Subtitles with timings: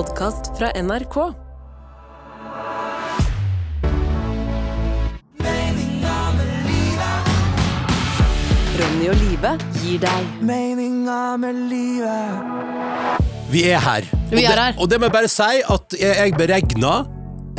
[0.00, 1.16] podkast fra NRK.
[8.80, 9.52] Ronny og Live
[9.82, 14.08] gir deg Meninga med livet Vi er her.
[14.30, 14.74] Vi og er det, her.
[14.80, 16.94] Og det må jeg bare si at jeg, jeg beregna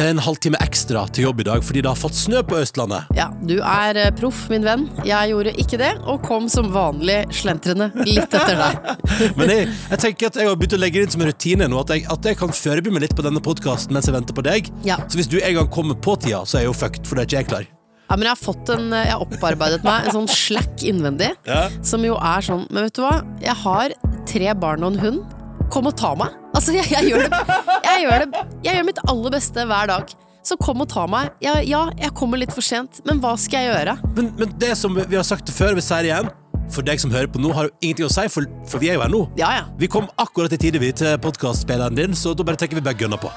[0.09, 3.09] en halvtime ekstra til jobb i dag fordi det har fått snø på Østlandet.
[3.17, 4.87] Ja, du er eh, proff, min venn.
[5.07, 8.93] Jeg gjorde ikke det, og kom som vanlig slentrende litt etter deg.
[9.39, 11.67] Men jeg, jeg tenker at jeg har begynt å legge det inn som en rutine
[11.71, 14.37] nå, at jeg, at jeg kan forberede meg litt på denne podkasten mens jeg venter
[14.37, 14.71] på deg.
[14.87, 14.97] Ja.
[15.07, 17.25] Så hvis du en gang kommer på tida, så er jeg jo fucked, for da
[17.25, 17.67] er ikke jeg klar.
[18.11, 21.69] Ja, men jeg har fått en Jeg har opparbeidet meg en sånn slack innvendig, Ja.
[21.81, 23.21] som jo er sånn Men vet du hva?
[23.39, 23.93] Jeg har
[24.27, 25.37] tre barn og en hund.
[25.71, 26.33] Kom og ta meg.
[26.51, 27.37] Altså, jeg, jeg, gjør det,
[27.85, 30.09] jeg, gjør det, jeg gjør mitt aller beste hver dag.
[30.43, 31.29] Så kom og ta meg.
[31.43, 33.93] Ja, ja, jeg kommer litt for sent, men hva skal jeg gjøre?
[34.17, 36.31] Men, men det som vi har sagt det før, vi sier det igjen.
[36.71, 38.99] For deg som hører på nå, har jo ingenting å si, for, for vi er
[38.99, 39.23] jo her nå.
[39.39, 39.63] Ja, ja.
[39.79, 42.99] Vi kom akkurat i tide vi til podkastspilleren din, så da bare tenker vi bare
[42.99, 43.31] gønna på.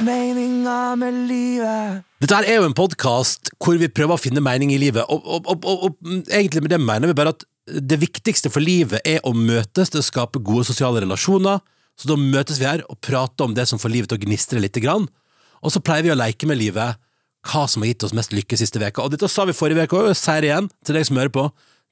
[0.00, 4.72] Meninga med livet Dette her er jo en podkast hvor vi prøver å finne mening
[4.72, 7.44] i livet, og, og, og, og, og egentlig med det mener vi bare at
[7.78, 11.60] det viktigste for livet er å møtes til å skape gode sosiale relasjoner.
[12.00, 14.62] Så da møtes vi her og prater om det som får livet til å gnistre
[14.62, 14.78] litt.
[14.80, 17.00] Og så pleier vi å leke med livet
[17.48, 19.04] hva som har gitt oss mest lykke siste veka.
[19.04, 21.20] Og dette sa vi forrige uke òg, og jeg sier det igjen til deg som
[21.20, 21.44] hører på.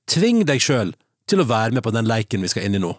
[0.08, 0.94] Tving deg sjøl
[1.28, 2.94] til å være med på den leiken vi skal inn i nå.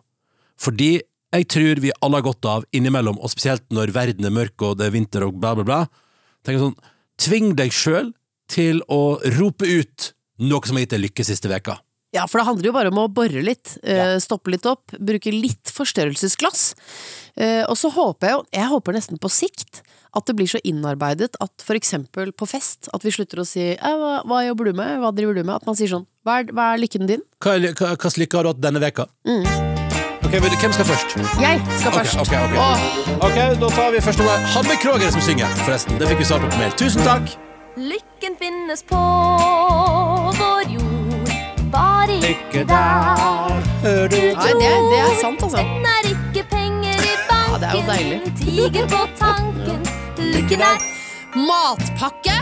[0.60, 0.92] Fordi
[1.34, 4.80] jeg tror vi alle har godt av innimellom, og spesielt når verden er mørk og
[4.80, 5.82] det er vinter og bla, bla, bla.
[6.46, 6.80] Tenk sånn,
[7.20, 8.14] Tving deg sjøl
[8.50, 11.76] til å rope ut noe som har gitt deg lykke siste veka.
[12.16, 14.16] Ja, for det handler jo bare om å bore litt, ja.
[14.24, 16.74] stoppe litt opp, bruke litt forstørrelsesglass.
[17.38, 19.84] Eh, og så håper jeg jo, jeg håper nesten på sikt,
[20.18, 23.62] at det blir så innarbeidet at for eksempel på fest, at vi slutter å si
[23.78, 26.40] eh, hva, 'hva jobber du med', 'hva driver du med', at man sier sånn 'hva
[26.42, 27.22] er, hva er lykken din'?
[27.40, 29.06] Hva hva- Hva slags lykke har du hatt denne veka?
[30.26, 31.10] Ok, vil- Hvem skal først?
[31.42, 32.16] Jeg skal først.
[32.18, 32.80] ok, okay, Åh,
[33.22, 35.98] Ok, Da tar vi først Hanne Hanne Kroger som synger, forresten.
[36.00, 36.72] Det fikk vi svar på på mail.
[36.72, 37.38] Tusen takk!
[37.78, 38.98] Lykken finnes på
[40.38, 40.79] vår jord,
[41.74, 43.60] bare ikke der.
[43.84, 45.58] nei, det, er- det er sant, altså.
[45.64, 48.34] Den er ikke penger i Ja, det er jo banken, deilig.
[48.40, 49.86] tiger på tanken.
[50.20, 50.88] Lykken er
[51.36, 52.40] Matpakke!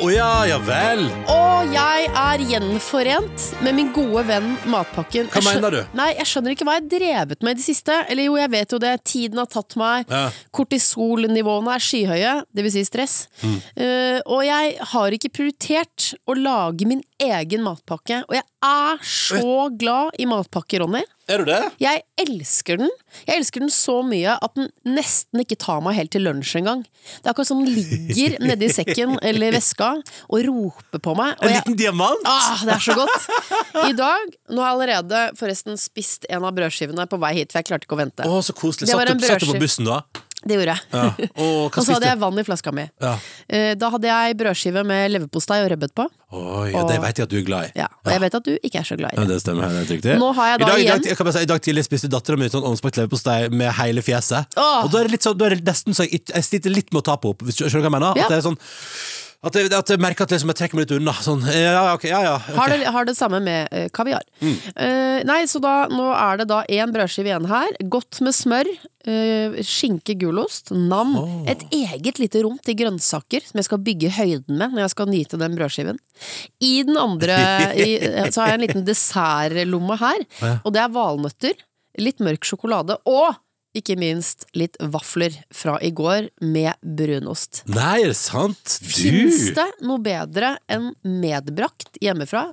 [0.00, 1.02] Å ja, ja vel.
[1.28, 5.26] Og jeg er gjenforent med min gode venn Matpakken.
[5.28, 5.80] Hva mener du?
[5.98, 7.98] Nei, Jeg skjønner ikke hva jeg har drevet med i det siste.
[8.08, 8.94] Eller jo, jeg vet jo det.
[9.04, 10.08] Tiden har tatt meg.
[10.08, 10.22] Ja.
[10.56, 12.78] Kortisolnivåene er skyhøye, dvs.
[12.78, 13.16] Si stress.
[13.44, 13.58] Mm.
[13.76, 18.22] Uh, og jeg har ikke prioritert å lage min egen matpakke.
[18.28, 21.02] Og jeg er så glad i matpakke, Ronny.
[21.30, 21.58] Er du det?
[21.78, 22.90] Jeg elsker den.
[23.28, 26.82] Jeg elsker den så mye at den nesten ikke tar meg helt til lunsj engang.
[27.20, 31.36] Det er akkurat som den ligger nedi sekken eller veska og roper på meg.
[31.38, 32.26] En jeg, liten diamant?
[32.26, 33.28] ah, det er så godt!
[33.90, 37.60] I dag Nå har jeg allerede forresten spist en av brødskivene på vei hit, for
[37.60, 38.26] jeg klarte ikke å vente.
[38.26, 38.90] Å, så koselig.
[38.90, 40.02] Satt du, satt du på bussen da?
[40.40, 40.80] Det gjorde jeg.
[40.94, 41.28] Ja.
[41.44, 42.86] Og Og så hadde jeg vann i flaska mi.
[43.02, 43.10] Ja.
[43.48, 46.06] Eh, Da hadde jeg brødskive med leverpostei og rødbet på.
[46.30, 47.70] Oi, ja, det vet jeg at du er glad i.
[47.80, 49.40] Ja, og jeg vet at du ikke er så glad i Ja, det.
[49.42, 50.14] stemmer, det er riktig.
[50.22, 51.84] Nå har jeg da I dag, i dag, igjen- kan bare si, I dag tidlig
[51.88, 54.46] spiste dattera mi sånn ovnsbakt leverpostei med hele fjeset.
[54.56, 54.84] Åh.
[54.84, 56.92] Og da er det litt sånn, da er det nesten så jeg, jeg sliter litt
[56.94, 57.42] med å ta på opp.
[57.42, 58.16] Hvis du skjønner hva jeg mener?
[58.16, 58.24] Ja.
[58.30, 58.60] At det er sånn
[59.40, 61.14] at jeg, at jeg merker at liksom jeg trekker meg litt unna.
[61.24, 62.34] Sånn, ja, okay, ja, ja.
[62.36, 62.56] okay.
[62.58, 64.24] Har det, har det samme med uh, kaviar.
[64.42, 64.56] Mm.
[64.74, 67.72] Uh, nei, så da, nå er det da én brødskive igjen her.
[67.92, 68.68] Godt med smør.
[69.08, 71.16] Uh, skinke, gulost, nam.
[71.48, 75.08] Et eget lite rom til grønnsaker som jeg skal bygge høyden med når jeg skal
[75.08, 76.00] nyte den brødskiven.
[76.60, 77.38] I den andre
[77.80, 77.94] i,
[78.28, 80.26] så har jeg en liten dessertlomme her,
[80.60, 81.64] og det er valnøtter.
[82.00, 83.00] Litt mørk sjokolade.
[83.08, 83.40] Og
[83.76, 87.62] ikke minst litt vafler fra i går med brunost.
[87.70, 88.78] Nei, er det sant?
[88.82, 92.48] Fins det noe bedre enn medbrakt hjemmefra?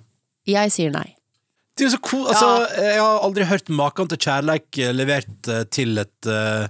[0.47, 1.16] Jeg sier nei.
[1.78, 2.25] Det er så cool.
[2.29, 2.50] Altså,
[2.81, 6.69] Jeg har aldri hørt maken til kjærleik eh, levert eh, til et eh,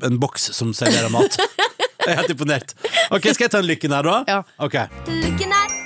[0.00, 1.36] en boks som serverer mat.
[2.02, 2.72] Jeg er helt imponert.
[3.14, 4.14] Ok, Skal jeg ta en lykken her, da?
[4.26, 4.40] Ja.
[4.58, 4.74] Ok
[5.06, 5.76] Lykken her.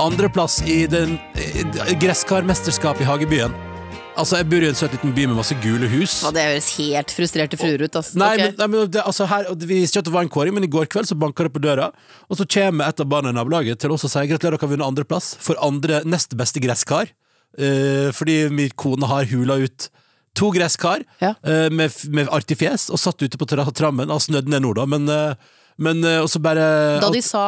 [0.00, 3.52] Andreplass i den eh, gresskarmesterskapet i Hagebyen.
[4.14, 6.20] Altså, Jeg bor i en søt liten by med masse gule hus.
[6.22, 7.96] Ja, det høres helt frustrerte fruer ut.
[7.98, 8.14] Altså.
[8.20, 8.44] Nei, okay.
[8.52, 10.66] men, nei, men det, altså her, Vi visste ikke at det var en kåring, men
[10.66, 11.90] i går kveld så banka det på døra.
[12.30, 14.72] Og så kommer et av barna i nabolaget til oss og sier gratulerer, dere har
[14.74, 17.10] vunnet andreplass for andre nest beste gresskar.
[17.58, 19.90] Uh, fordi min kone har hula ut
[20.34, 21.36] to gresskar Ja.
[21.46, 24.10] uh, med, med artig fjes og satt ute på tra trammen.
[24.10, 26.66] Har snødd ned nå, da, men, uh, men og så bare
[27.02, 27.44] Da de sa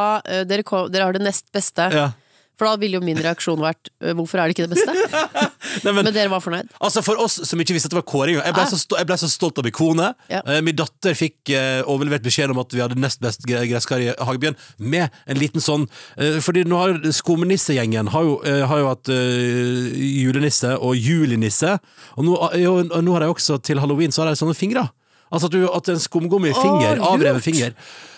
[0.46, 2.10] dere, kom, dere har det nest beste, ja.
[2.56, 4.92] For da ville jo min reaksjon vært øh, hvorfor er det ikke det beste?
[5.84, 6.70] Nei, men, Men dere var fornøyd?
[6.80, 8.70] Altså For oss som ikke visste at det var kåring Jeg ble, Ah.
[8.70, 10.06] så, sto, jeg ble så stolt av ikone.
[10.32, 10.40] Ja.
[10.48, 14.08] Eh, min datter fikk eh, overlevert beskjed om at vi hadde nest best gresskar i
[14.16, 15.84] Hagebyen, med en liten sånn
[16.16, 19.92] eh, Fordi nå har Skumnissegjengen har jo, eh, har jo hatt eh,
[20.24, 21.76] julenisse og julinisse,
[22.16, 24.56] og nå, eh, jo, og nå har de også til halloween Så har de sånne
[24.56, 24.86] fingre.
[25.28, 27.44] Altså at, du, at en skumgummifinger, Å, avreven lurt.
[27.44, 27.72] finger.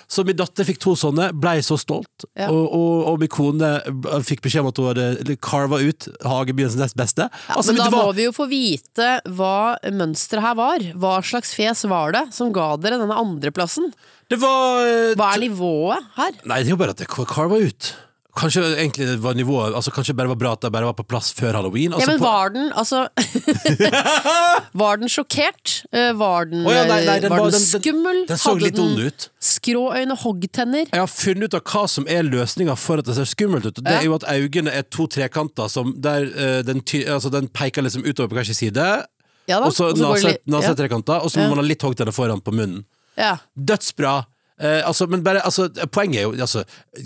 [0.09, 2.47] Så min datter fikk to sånne, blei så stolt, Ja.
[2.49, 3.69] og, og, og min kone
[4.25, 7.27] fikk beskjed om at hun hadde carva ut Hagebyens nest beste.
[7.53, 10.79] Altså, men da var- må vi jo få vite hva mønsteret her var.
[10.97, 13.93] Hva slags fjes var det som ga dere denne andreplassen?
[14.33, 16.33] Det var eh, Hva er nivået her?
[16.49, 17.93] Nei, det er jo bare at det carva ut.
[18.39, 21.05] Kanskje egentlig det var nivået Altså Kanskje bare var bra at det bare var på
[21.11, 21.93] plass før halloween.
[21.97, 23.01] Altså, ja, men var den altså
[24.83, 25.73] Var den sjokkert?
[25.93, 28.21] Eh, Var den, oh, ja, nei, nei, den var den den- skummel?
[28.29, 29.29] den så litt ond ut.
[29.43, 30.87] Skrå øyne, hoggtenner?
[30.93, 33.83] Jeg har funnet ut av hva som er løsninga for at det ser skummelt ut.
[33.83, 37.49] Det er jo at øynene er to trekanter som der uh, den, ty altså, den
[37.49, 38.89] peker liksom utover på hver sin side.
[39.49, 39.61] Ja.
[39.65, 42.85] Og så er trekanter, og så må man ha litt hoggtenner foran på munnen.
[43.19, 43.39] ja.
[43.57, 44.21] Dødsbra!
[44.59, 46.65] Eh, altså, men bare, altså, poenget er jo altså,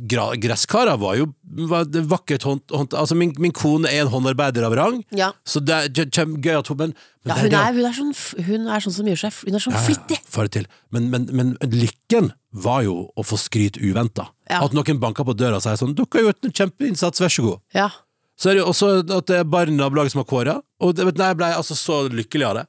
[0.09, 1.27] Gresskarer var jo
[1.69, 5.33] var det vakkert hånd, hånd, altså, min, min kone er en håndarbeider av rang, Ja.
[5.45, 6.95] så det er kjem- kjem- gøy at hun Men,
[7.25, 8.15] men Ja, hun, er, hun, er sånn,
[8.47, 10.19] hun er sånn som gjør seg Hun er sånn flittig.
[10.27, 10.67] Fare til.
[10.91, 14.31] Men, men, men lykken var jo å få skryt uventa.
[14.51, 14.65] Ja.
[14.65, 17.43] At noen banker på døra og sier sånn 'Dere har gjort en kjempeinnsats, vær så
[17.45, 17.61] god'.
[17.75, 17.91] Ja.
[18.37, 18.89] Så er det jo også
[19.19, 22.47] at det er bare nabolaget som har kåra, og det, jeg ble altså så lykkelig
[22.49, 22.67] av det.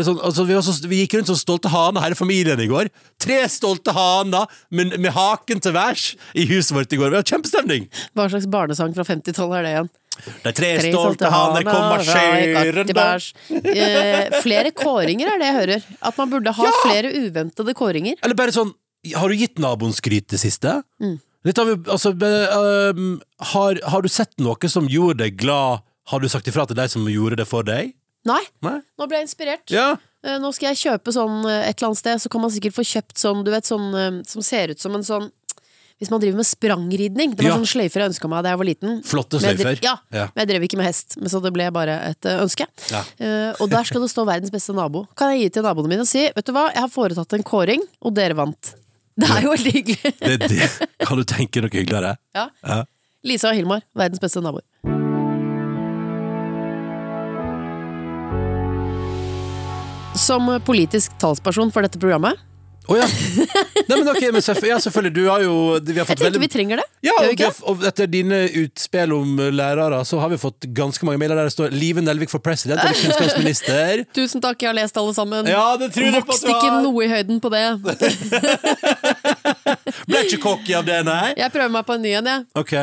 [0.00, 2.88] Sånn, altså, vi, så, vi gikk rundt som stolte haner, hele familien, i går.
[3.20, 7.12] Tre stolte haner med, med haken til værs i huset vårt i går.
[7.12, 7.90] Vi har kjempestemning!
[8.16, 9.90] Hva slags barnesang fra 50-tallet er det igjen?
[10.22, 13.28] De tre, Tre stolte haner kommer kattebæsj.
[13.72, 15.86] Eh, flere kåringer er det jeg hører.
[16.04, 18.18] At man burde ha flere uventede kåringer.
[18.22, 18.74] Eller bare sånn
[19.16, 20.76] Har du gitt naboen skryt det siste?
[21.02, 21.16] Mm.
[21.58, 23.16] Av, altså, øhm,
[23.50, 25.82] har, har du sett noe som gjorde deg glad?
[26.12, 27.96] Har du sagt ifra til deg som gjorde det for deg?
[28.24, 28.78] Nei, Nei?
[28.98, 29.70] nå ble jeg inspirert.
[29.74, 29.96] Ja.
[30.22, 32.76] Eh, Nå skal jeg kjøpe sånn eh, et eller annet sted, så kan man sikkert
[32.76, 35.30] få kjøpt sånn, du vet, sånn eh, som ser ut som en sånn
[36.02, 37.34] Hvis man driver med sprangridning.
[37.36, 37.56] Det var Ja.
[37.60, 39.02] sånn sløyfer jeg ønska meg da jeg var liten.
[39.06, 39.82] Flotte Men jeg sløyfer.
[39.84, 40.24] Ja, Ja.
[40.34, 42.66] men jeg drev ikke med hest, men så det ble bare et eh, ønske.
[42.90, 43.04] Ja.
[43.22, 45.06] Eh, og der skal det stå 'verdens beste nabo'.
[45.14, 47.42] Kan jeg gi til naboene mine og si 'vet du hva, jeg har foretatt en
[47.44, 48.74] kåring, og dere vant'.
[49.18, 50.14] Det er jo veldig hyggelig.
[50.18, 52.16] Det, det, kan du tenke noe hyggeligere?
[52.34, 52.48] Ja.
[52.66, 52.84] Ja.
[53.22, 54.62] Lisa og Hilmar, verdens beste naboer.
[60.14, 62.36] Som politisk talsperson for dette programmet
[62.90, 63.06] Å ja.
[63.86, 65.12] Nei, men ok, men selvfø- ja, selvfølgelig.
[65.14, 66.86] Du har jo Vi har Jeg fått tenker veldig vi trenger det.
[67.06, 71.06] ja, og, vi har, og etter dine utspill om lærere, så har vi fått ganske
[71.06, 74.02] mange mailer der det står 'Live Nelvik for president' eller 'kunnskapsminister'.
[74.18, 75.46] Tusen takk, jeg har lest alle sammen.
[75.46, 77.62] Ja, det tror jeg Vokste ikke noe i høyden på det.
[80.08, 81.34] Ble ikke cocky av det, nei?
[81.38, 82.44] Jeg prøver meg på en ny en, jeg.
[82.58, 82.74] Ok.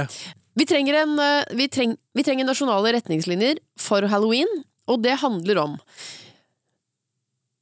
[0.60, 4.48] Vi trenger, en, eh, vi, treng, vi trenger nasjonale retningslinjer for halloween,
[4.88, 5.78] og det handler om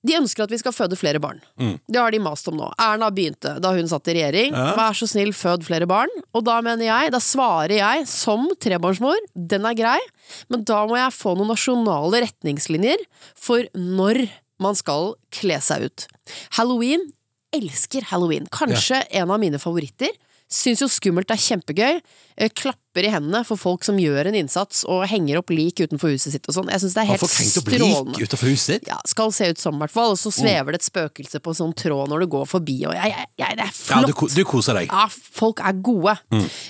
[0.08, 1.42] De ønsker at vi skal føde flere barn.
[1.60, 1.76] Mm.
[1.88, 2.70] Det har de mast om nå.
[2.82, 4.56] Erna begynte da hun satt i regjering.
[4.56, 4.72] Ja.
[4.78, 6.12] Vær så snill, fød flere barn.
[6.38, 10.00] Og da mener jeg, da svarer jeg som trebarnsmor, den er grei,
[10.52, 13.04] men da må jeg få noen nasjonale retningslinjer
[13.36, 14.26] for når
[14.64, 16.08] man skal kle seg ut.
[16.58, 17.04] Halloween
[17.56, 18.48] elsker halloween.
[18.54, 20.12] Kanskje en av mine favoritter.
[20.48, 21.98] Syns jo skummelt er kjempegøy.
[22.40, 26.14] Eh, Klapper i hendene for folk som gjør en innsats og henger opp lik utenfor
[26.14, 26.70] huset sitt og sånn.
[26.72, 28.16] Jeg syns det er helt strålende.
[28.16, 28.88] lik utenfor huset?
[28.88, 30.16] Ja, skal se ut som, i hvert fall.
[30.16, 32.96] Og så svever det et spøkelse på en sånn tråd når du går forbi, og
[32.96, 34.08] jeg, jeg, jeg, det er Ja, flott.
[34.32, 34.88] du, du koser deg.
[34.94, 36.16] Ja, folk er gode.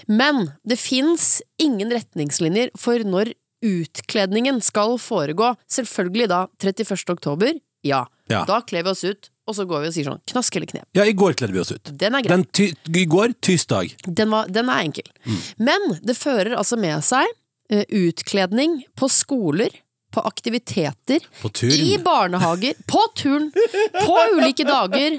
[0.10, 3.34] Men det fins ingen retningslinjer for når
[3.66, 5.54] utkledningen skal foregå.
[5.70, 6.98] Selvfølgelig da 31.
[7.14, 7.54] oktober.
[7.86, 8.04] Ja.
[8.30, 8.44] Ja.
[8.50, 10.86] Da kler vi oss ut, og så går vi og sier sånn knask eller knep.
[10.98, 11.90] Ja, i går kledde vi oss ut.
[11.96, 12.36] Den er grei.
[12.36, 13.96] Den ty I går, tirsdag.
[14.06, 15.08] Den, var, den er enkel.
[15.26, 15.42] Mm.
[15.70, 17.26] Men det fører altså med seg
[17.74, 19.72] uh, utkledning på skoler,
[20.14, 21.72] på aktiviteter, På turn.
[21.72, 23.50] i barnehager, på turn,
[23.98, 25.18] på ulike dager.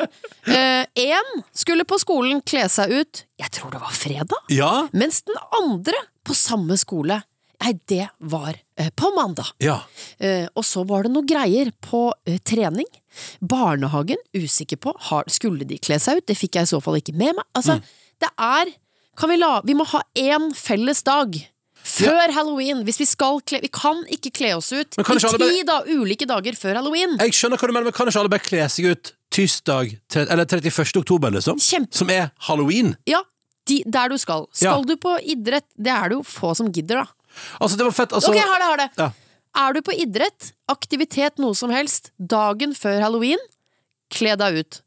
[0.48, 4.88] Én skulle på skolen kle seg ut, jeg tror det var fredag, Ja.
[4.92, 5.94] mens den andre
[6.24, 7.20] på samme skole,
[7.62, 9.52] nei, det var eh, på mandag.
[9.62, 9.80] Ja.
[10.18, 12.88] Eh, og så var det noe greier på eh, trening.
[13.40, 16.26] Barnehagen, usikker på, har, skulle de kle seg ut?
[16.26, 17.44] Det fikk jeg i så fall ikke med meg.
[17.54, 17.82] Altså, Mm.
[18.20, 18.74] det er
[19.18, 21.34] Kan vi la Vi må ha én felles dag.
[21.82, 25.80] Før halloween, hvis vi skal kle Vi kan ikke kle oss ut i ti da,
[25.86, 27.16] ulike dager før halloween.
[27.18, 30.44] Jeg skjønner hva du mener, men kan ikke alle bare kle seg ut tirsdag, eller
[30.44, 30.96] 31.
[31.02, 31.56] oktober, liksom?
[31.58, 32.96] Kjempe- Som er halloween?
[33.06, 33.22] Ja,
[33.66, 34.46] de, der du skal.
[34.52, 34.82] Skal Ja.
[34.82, 35.64] du på idrett?
[35.76, 37.06] Det er det jo få som gidder, da.
[37.60, 38.12] Altså, det var fett.
[38.12, 38.90] Altså, Ok, jeg har det, har det.
[38.98, 39.10] Ja.
[39.58, 43.42] Er du på idrett, aktivitet, noe som helst, dagen før halloween,
[44.14, 44.80] kle deg ut.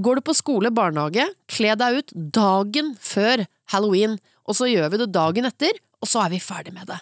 [0.00, 4.18] Går du på skole, barnehage, kle deg ut dagen før halloween.
[4.48, 6.98] Og så gjør vi det dagen etter, og så er vi ferdig med det.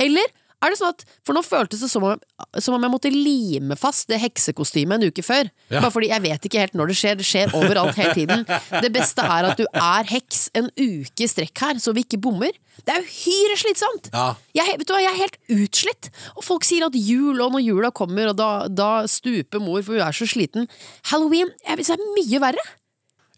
[0.00, 0.26] Eller
[0.60, 2.20] er det sånn at For nå føltes det som om,
[2.60, 5.48] som om jeg måtte lime fast det heksekostymet en uke før.
[5.70, 5.80] Ja.
[5.80, 7.16] Bare fordi jeg vet ikke helt når det skjer.
[7.20, 8.44] Det skjer overalt hele tiden.
[8.84, 12.20] Det beste er at du er heks en uke i strekk her, så vi ikke
[12.20, 12.52] bommer.
[12.86, 14.10] Det er uhyre slitsomt!
[14.14, 14.26] Ja.
[14.56, 16.10] Jeg, vet du hva, jeg er helt utslitt.
[16.36, 19.96] Og folk sier at jul, og når jula kommer, og da, da stuper mor, for
[19.98, 20.68] hun er så sliten.
[21.12, 22.66] Halloween jeg det er mye verre.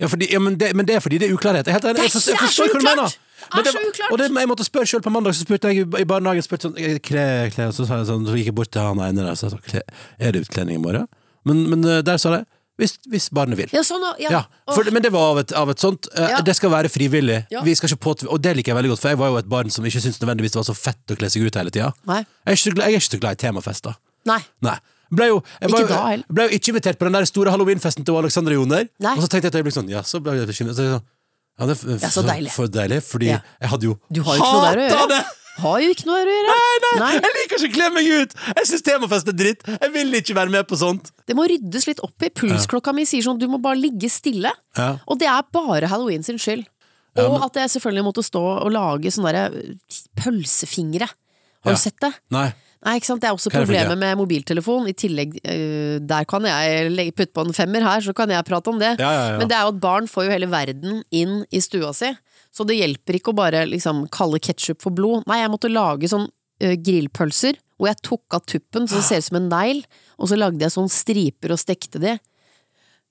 [0.01, 1.67] Ja, fordi, ja men, det, men det er fordi det er uklarhet.
[1.69, 1.83] Jeg.
[1.83, 3.19] Det er jeg, forstår- jeg forstår hva så du mener.
[3.53, 6.05] Men Det så og det, jeg måtte spørre selv på mandag, så spurte jeg i
[6.07, 8.83] barnehagen spurte sånn, eh, kle, kle, så, sa jeg sånn, så gikk jeg bort til
[8.87, 9.83] han ene der og sa sånn,
[10.19, 11.09] er det utkledning i morgen?
[11.45, 12.45] Men, men eh, der sa det
[12.83, 13.73] hvis, hvis barnet vil.
[13.75, 14.31] Ja, sånn, ja.
[14.35, 14.43] Ja,
[14.75, 16.41] for, men det var av et, av et sånt uh, Ja.
[16.45, 17.43] Det skal være frivillig.
[17.67, 19.51] Vi skal ikke påtv Og det liker jeg veldig godt, for jeg var jo et
[19.51, 21.93] barn som ikke syntes nødvendigvis det var så fett å kle seg ut hele tida.
[22.11, 23.97] Jeg, er ikke så glad- jeg i temafester.
[24.29, 24.41] Nei.
[24.63, 24.79] Nei.
[25.13, 26.25] Ble jo, jeg Ikke da heller.
[26.33, 28.87] ble jo ikke invitert på den der store halloweenfesten til Alexander Joner.
[29.05, 29.13] Nei.
[29.19, 30.79] Og så tenkte jeg et øyeblikk sånn, ja, så ble jeg bekymret.
[30.79, 31.05] Så sånn,
[31.61, 32.51] Ja, det Ja, så deilig.
[32.55, 35.23] For deilig, fordi jeg hadde jo hata det!
[35.61, 36.53] Har jo ikke noe her å gjøre.
[36.53, 37.11] Nei, nei, Nei.
[37.19, 38.37] jeg liker ikke å kle meg ut!
[38.57, 39.67] Jeg syns temafest er dritt!
[39.69, 41.11] Jeg vil ikke være med på sånt.
[41.29, 42.31] Det må ryddes litt opp i.
[42.41, 44.53] Pulsklokka mi sier sånn du må bare ligge stille.
[44.79, 44.95] Ja.
[45.07, 46.65] Og det er bare halloween sin skyld.
[47.13, 51.11] Ja, Og at jeg selvfølgelig måtte stå og lage sånne der eh, pølsefingre.
[51.63, 51.77] Har Ja.
[51.77, 52.13] du sett det?
[52.33, 52.49] Nei.
[52.83, 53.21] Nei, ikke sant?
[53.23, 54.89] Det er også problemet med mobiltelefon.
[54.91, 58.73] I tillegg, uh, der kan jeg putte på en femmer her, så kan jeg prate
[58.73, 58.97] om det.
[58.99, 59.39] Ja, ja, ja.
[59.39, 62.11] Men det er jo at barn får jo hele verden inn i stua si.
[62.53, 65.25] Så det hjelper ikke å bare liksom kalle ketsjup for blod.
[65.31, 66.27] Nei, jeg måtte lage sånn
[66.61, 69.81] eh, grillpølser, hvor jeg tok av tuppen så det ser ut som en negl,
[70.21, 72.13] og så lagde jeg sånn striper og stekte de.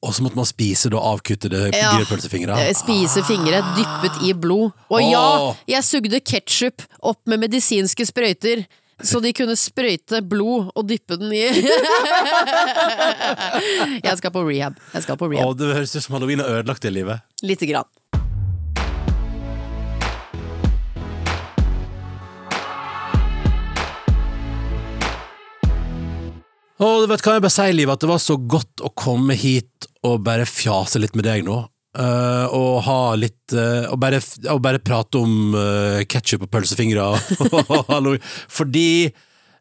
[0.01, 1.91] Og så måtte man spise da avkuttede Ja.
[1.97, 2.55] grillpølsefingre.
[2.57, 4.71] Eh, Spise fingre dyppet i blod.
[4.89, 8.63] Og ja, jeg sugde ketsjup opp med medisinske sprøyter.
[9.01, 11.41] Så de kunne sprøyte blod og dyppe den i
[14.05, 14.77] Jeg skal på rehab.
[14.93, 15.55] Jeg skal på Å, rehab.
[15.57, 17.23] det høres ut som halloween har ødelagt det livet.
[17.45, 17.89] Lite grann.
[26.81, 29.89] Og vet hva jeg bare sier, Liv, at det var så godt å komme hit
[30.07, 31.59] og bare fjase litt med deg nå.
[31.91, 37.09] Uh, og ha litt uh, og, bare, og bare prate om uh, ketsjup og pølsefingre.
[38.57, 38.87] Fordi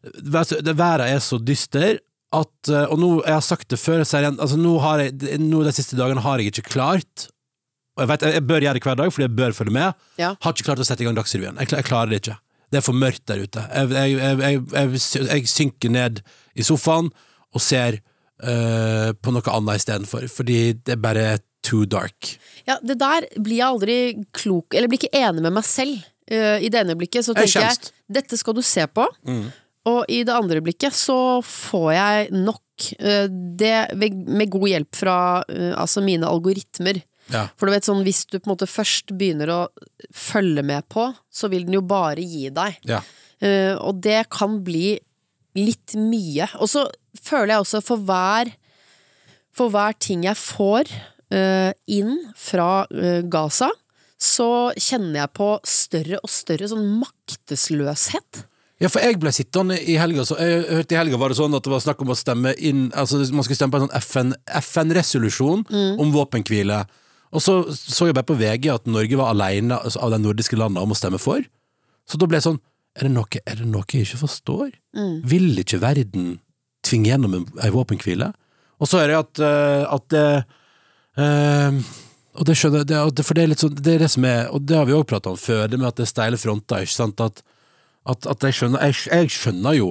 [0.01, 1.99] vet du, det været er så dyster
[2.31, 5.65] at eh, Og nå, jeg har sagt det før, jeg altså nå har jeg nå
[5.67, 7.27] de siste dagene har jeg ikke klart
[7.97, 10.05] Og jeg vet, jeg bør gjøre det hver dag, fordi jeg bør følge med.
[10.21, 10.29] Ja.
[10.39, 11.59] Har ikke klart å sette i gang Dagsrevyen.
[11.59, 12.37] Jeg, jeg klarer det ikke.
[12.71, 13.63] Det er for mørkt der ute.
[13.67, 16.21] Jeg, jeg, jeg, jeg, synker ned
[16.55, 17.09] i sofaen
[17.51, 21.25] og ser eh, på noe annet istedenfor, fordi det er bare
[21.65, 22.35] too dark.
[22.65, 23.97] Ja, det der blir jeg aldri
[24.33, 25.99] klok Eller blir ikke enig med meg selv.
[26.31, 29.05] Eh, I det ene blikket så tenker jeg dette skal du se på.
[29.91, 35.15] Og i det andre blikket så får jeg nok eh, det med god hjelp fra
[35.75, 37.03] altså mine algoritmer.
[37.31, 37.45] Ja.
[37.57, 39.61] For du vet sånn, hvis du på en måte først begynner å
[40.15, 42.79] følge med på, så vil den jo bare gi deg.
[42.87, 43.01] Ja.
[43.41, 44.99] Uh, og det kan bli
[45.57, 46.47] litt mye.
[46.61, 46.85] Og så
[47.17, 48.53] føler jeg også for hver
[49.51, 50.87] For hver ting jeg får
[51.35, 53.67] uh, inn fra uh, Gaza,
[54.15, 58.45] så kjenner jeg på større og større sånn maktesløshet.
[58.81, 61.53] Ja, for jeg ble sittende i helga, så jeg hørte i helga var det sånn
[61.53, 63.99] at det var snakk om å stemme inn Altså man skulle stemme på en sånn
[63.99, 65.67] FN FN-resolusjon
[66.01, 66.79] om våpenhvile.
[67.31, 70.59] Og så så jeg bare på VG at Norge var alene altså, av de nordiske
[70.59, 71.43] landene om å stemme for.
[72.09, 72.61] Så da ble jeg sånn
[72.97, 74.71] Er det noe, er det noe jeg ikke forstår?
[75.23, 76.39] Vil ikke verden
[76.83, 78.33] tvinge gjennom en, en våpenhvile?
[78.81, 80.25] Og så hører jeg at, uh, at det
[81.21, 81.97] uh,
[82.31, 84.63] og det skjønner det, For det er litt sånn Det er det som er Og
[84.63, 86.95] det har vi òg prata om før, det med at det er steile fronter, ikke
[86.95, 87.23] sant?
[87.23, 87.43] At
[88.09, 89.89] at, at jeg, skjønner, jeg, jeg skjønner jo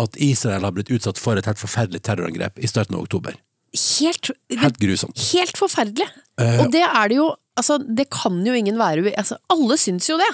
[0.00, 3.36] at Israel har blitt utsatt for et helt forferdelig terrorangrep i starten av oktober.
[3.72, 5.16] Helt, Helt grusomt.
[5.32, 6.08] helt forferdelig.
[6.40, 10.08] Uh, Og det er det jo Altså, det kan jo ingen være altså, Alle syns
[10.08, 10.28] jo det.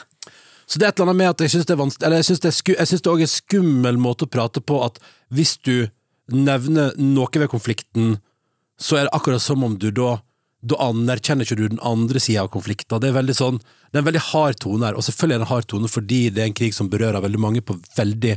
[0.71, 2.29] Så det er et eller annet med at jeg syns det er vanskelig Eller jeg
[2.29, 5.01] syns det sku, jeg synes det er en skummel måte å prate på at
[5.35, 5.89] hvis du
[6.31, 8.19] nevner noe ved konflikten,
[8.79, 10.19] så er det akkurat som om du da
[10.67, 12.99] da anerkjenner ikke du den andre sida av konflikten.
[12.99, 15.47] Det er veldig sånn Det er en veldig hard tone her, og selvfølgelig er det
[15.47, 18.35] en hard tone fordi det er en krig som berører veldig mange på veldig,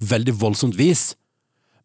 [0.00, 1.12] veldig voldsomt vis.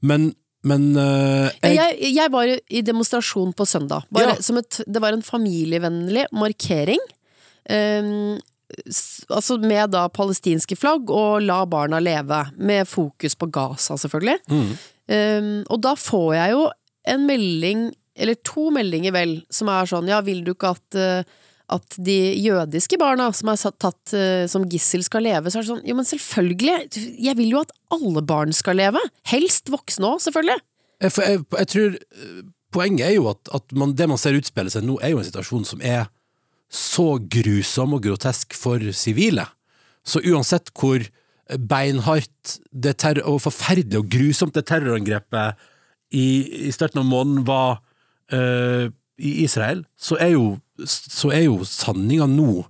[0.02, 0.32] Men,
[0.64, 4.06] men uh, jeg, Jeg, jeg var i demonstrasjon på søndag.
[4.14, 4.42] Bare Ja.
[4.42, 7.02] som et, det var en familievennlig markering.
[7.70, 8.40] Um,
[9.30, 14.40] altså med da palestinske flagg og La barna leve, med fokus på Gaza, selvfølgelig.
[14.50, 14.72] Mm.
[15.14, 16.64] Um, og da får jeg jo
[17.14, 21.26] en melding, eller to meldinger vel, som er sånn ja, vil du ikke at eh,
[21.74, 25.72] at de jødiske barna som er tatt eh, som gissel skal leve, så er det
[25.72, 26.76] sånn jo, men selvfølgelig,
[27.26, 29.02] jeg vil jo at alle barn skal leve.
[29.30, 30.60] Helst voksne òg, selvfølgelig.
[31.04, 34.72] Jeg, jeg, jeg tror øh, Poenget er jo at, at man, det man ser utspille
[34.74, 36.08] seg nå, er jo en situasjon som er
[36.74, 39.46] så grusom og grotesk for sivile.
[40.02, 41.06] Så uansett hvor
[41.70, 42.56] beinhardt
[43.28, 45.60] og forferdelig og grusomt det terrorangrepet
[46.14, 46.26] i,
[46.68, 47.82] i starten av måneden var
[48.34, 48.90] eh,
[49.22, 52.64] i Israel, så er jo, så er jo sanninga nå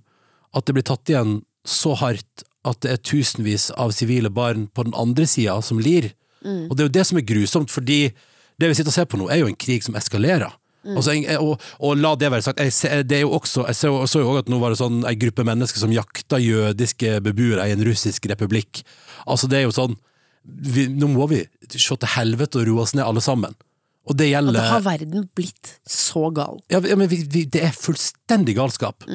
[0.54, 4.84] at det blir tatt igjen så hardt at det er tusenvis av sivile barn på
[4.84, 6.10] den andre sida som lir.
[6.44, 8.12] Og det er jo det som er grusomt, fordi
[8.60, 10.52] det vi sitter og ser på nå, er jo en krig som eskalerer.
[10.84, 13.74] Altså, jeg- og, og la det være sagt, jeg, ser- det er jo også, jeg
[13.78, 17.20] så, så jo også at nå var det sånn en gruppe mennesker som jakta jødiske
[17.24, 18.82] beboere i en russisk republikk.
[19.26, 19.96] Altså det er jo sånn
[20.44, 21.38] vi, Nå må vi
[21.72, 23.56] se til helvete og roe oss ned alle sammen.
[24.04, 26.60] Og det Og gjelder da har verden blitt så gal.
[26.68, 29.06] ja, men vi, vi, det er fullstendig galskap.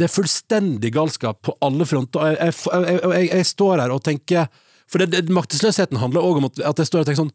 [0.00, 2.22] Det er fullstendig galskap på alle fronter.
[2.22, 4.48] Og jeg, jeg, jeg, jeg, står her og tenker
[4.90, 7.34] For det, det, maktesløsheten handler òg om at, jeg står her og tenker sånn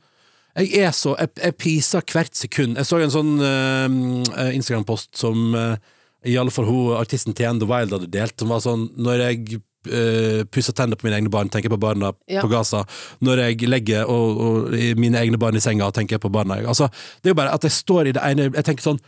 [0.63, 2.79] Jeg er så Jeg, jeg priser hvert sekund.
[2.81, 5.77] Jeg så en sånn uh, Instagram-post som uh,
[6.25, 9.61] i alle fall hun, artisten Tien The Wild hadde delt, som var sånn Når jeg
[9.87, 12.41] uh, pusser tenner på mine egne barn, tenker på barna Ja.
[12.41, 12.83] på Gaza.
[13.21, 16.59] Når jeg legger og, og, i mine egne barn i senga, tenker jeg på barna.
[16.65, 16.89] Altså,
[17.21, 19.01] det er jo bare at jeg står i det ene Jeg tenker sånn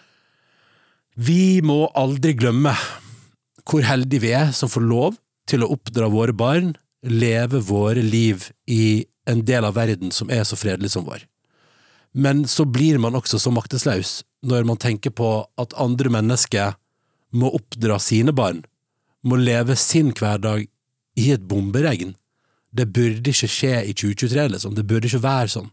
[1.18, 2.76] vi må aldri glemme
[3.68, 5.16] hvor heldige vi er som får lov
[5.50, 10.46] til å oppdra våre barn, leve våre liv i en del av verden som er
[10.48, 11.26] så fredelig som vår.
[12.14, 16.78] Men så blir man også så maktesløs når man tenker på at andre mennesker
[17.36, 18.62] må oppdra sine barn,
[19.28, 20.68] må leve sin hverdag
[21.18, 22.16] i et bomberegn.
[22.78, 24.78] Det burde ikke skje i 2023, liksom.
[24.78, 25.70] Det burde ikke være sånn.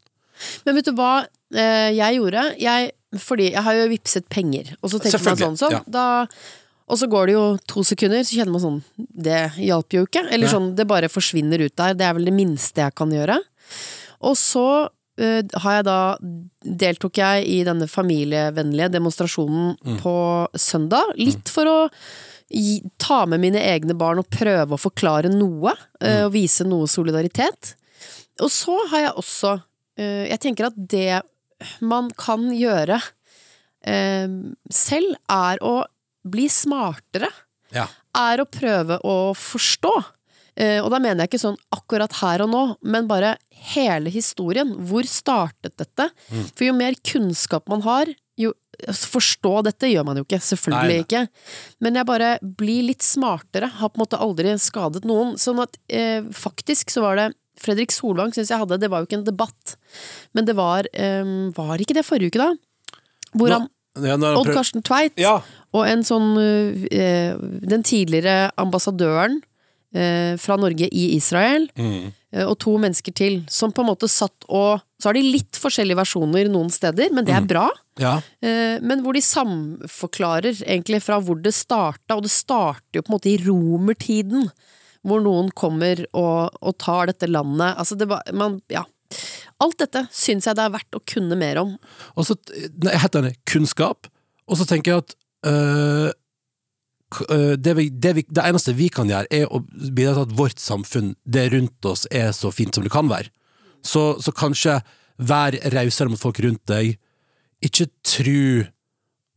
[0.67, 1.15] Men vet du hva
[1.55, 2.45] eh, jeg gjorde?
[2.61, 2.93] Jeg,
[3.23, 5.83] fordi jeg har jo vippset penger, og så tenker man sånn, sånn ja.
[5.87, 6.07] da,
[6.91, 10.27] Og så går det jo to sekunder, så kjenner man sånn Det hjalp jo ikke.
[10.35, 11.95] Eller sånn, det bare forsvinner ut der.
[11.99, 13.39] Det er vel det minste jeg kan gjøre.
[14.25, 14.67] Og så
[15.17, 15.97] har jeg da
[16.65, 19.99] Deltok jeg i denne familievennlige demonstrasjonen Mm.
[20.01, 20.15] på
[20.59, 21.13] søndag.
[21.17, 21.91] Litt for å
[22.51, 26.27] gi, ta med mine egne barn og prøve å forklare noe, eh, Mm.
[26.27, 27.75] og vise noe solidaritet.
[28.41, 29.63] Og så har jeg også
[29.97, 31.23] eh, Jeg tenker at det
[31.81, 33.01] man kan gjøre
[33.87, 34.27] eh,
[34.71, 35.85] selv, er å
[36.27, 37.29] bli smartere.
[37.71, 37.87] Ja.
[38.17, 39.93] Er å prøve å forstå.
[40.57, 43.35] Eh, og da mener jeg ikke sånn akkurat her og nå, men bare
[43.75, 44.75] hele historien.
[44.89, 46.11] Hvor startet dette?
[46.31, 46.45] Mm.
[46.53, 48.51] For jo mer kunnskap man har, jo
[48.89, 51.25] altså, Forstå dette gjør man jo ikke, selvfølgelig Nei, ikke.
[51.85, 53.71] Men jeg bare blir litt smartere.
[53.79, 55.37] Har på en måte aldri skadet noen.
[55.41, 57.29] Sånn at eh, faktisk så var det
[57.61, 59.77] Fredrik Solvang syns jeg hadde Det var jo ikke en debatt,
[60.35, 61.23] men det var eh,
[61.55, 62.99] Var ikke det forrige uke, da?
[63.35, 63.69] Hvor han
[64.03, 65.37] Ja, Odd Karsten Tveit Ja.
[65.71, 69.39] og en sånn eh, Den tidligere ambassadøren
[70.41, 72.13] fra Norge i Israel, Mm.
[72.33, 75.53] eh, og to mennesker til, som på en måte satt og Så har de litt
[75.61, 77.69] forskjellige versjoner noen steder, men det er bra.
[78.01, 78.15] ja.
[78.43, 83.13] Eh, men hvor de samforklarer egentlig fra hvor det starta, og det starter jo på
[83.13, 84.49] en måte i romertiden.
[85.05, 87.75] Hvor noen kommer og, og tar dette landet.
[87.77, 88.85] Altså det var man, Ja.
[89.61, 91.75] Alt dette syns jeg det er verdt å kunne mer om.
[92.17, 92.35] Og så,
[92.89, 94.09] helt enig, kunnskap,
[94.49, 95.15] og så tenker jeg at
[95.47, 96.09] øh,
[97.57, 100.63] det, vi, det, vi, det eneste vi kan gjøre, er å bidra til at vårt
[100.63, 103.31] samfunn, det rundt oss, er så fint som det kan være.
[103.85, 104.79] Så, så kanskje
[105.21, 106.97] vær rausere mot folk rundt deg.
[107.65, 108.65] Ikke tru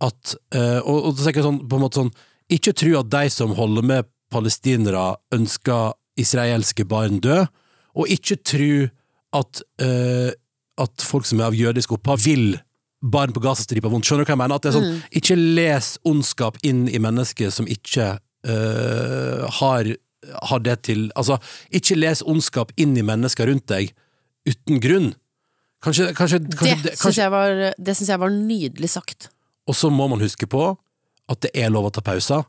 [0.03, 2.11] at øh, og, og så tenker sånn, på en måte sånn
[2.53, 7.47] Ikke tru at de som holder med palestinere, ønsker israelske barn død,
[7.97, 8.87] og ikke tru
[9.35, 10.31] at, øh,
[10.79, 12.57] at folk som er av jødisk opphav, vil
[13.13, 14.05] barn på Gazastripa vondt.
[14.07, 14.55] Skjønner du hva jeg mener?
[14.59, 18.07] At det er sånn, Ikke les ondskap inn i mennesket som ikke
[18.47, 19.89] øh, har,
[20.49, 21.37] har det til Altså,
[21.73, 23.93] ikke les ondskap inn i mennesker rundt deg
[24.47, 25.09] uten grunn.
[25.83, 29.29] Kanskje, kanskje, kanskje, det kanskje jeg, var- det syns jeg var nydelig sagt.
[29.67, 30.69] Og så må man huske på
[31.29, 32.45] at det er lov å ta pauser.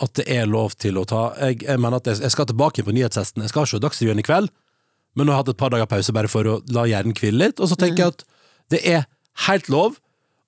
[0.00, 2.82] At det er lov til å ta Jeg, jeg mener at jeg, jeg skal tilbake
[2.86, 3.42] på nyhetshesten.
[3.44, 4.48] Jeg skal se Dagsrevyen i kveld,
[5.14, 7.38] men nå har jeg hatt et par dager pause bare for å la hjernen hvile
[7.44, 7.60] litt.
[7.62, 8.24] Og så tenker jeg at
[8.74, 9.04] det er
[9.48, 9.98] helt lov.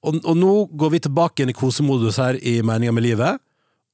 [0.06, 3.42] Og, og nå går vi tilbake igjen i kosemodus her i Meninga med livet,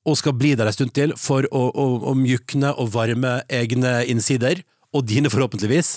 [0.04, 4.00] og skal bli der en stund til for å, å, å mjukne og varme egne
[4.10, 5.96] innsider, og dine forhåpentligvis.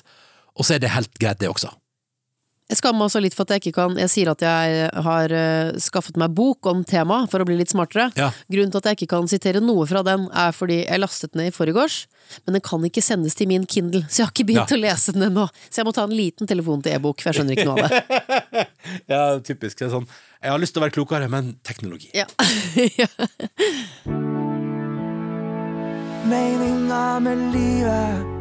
[0.55, 1.73] Og så er det helt greit, det også.
[2.65, 5.33] Jeg skammer meg også litt for at jeg ikke kan Jeg sier at jeg har
[5.37, 8.07] eh, skaffet meg bok om temaet for å bli litt smartere.
[8.17, 8.31] Ja.
[8.49, 11.43] Grunnen til at jeg ikke kan sitere noe fra den, er fordi jeg lastet den
[11.43, 11.99] ned i forgårs,
[12.47, 14.79] men den kan ikke sendes til min Kindle, så jeg har ikke begynt Ja.
[14.79, 15.45] å lese den ennå.
[15.69, 17.93] Så jeg må ta en liten telefon til e-bok, for jeg skjønner ikke noe av
[17.93, 18.65] det.
[19.13, 19.77] Ja, typisk.
[19.77, 20.09] Det er sånn,
[20.41, 22.09] jeg har lyst til å være klokere, men teknologi.
[22.17, 22.25] Ja.
[23.01, 23.09] ja.
[26.25, 28.33] Meninga med livet.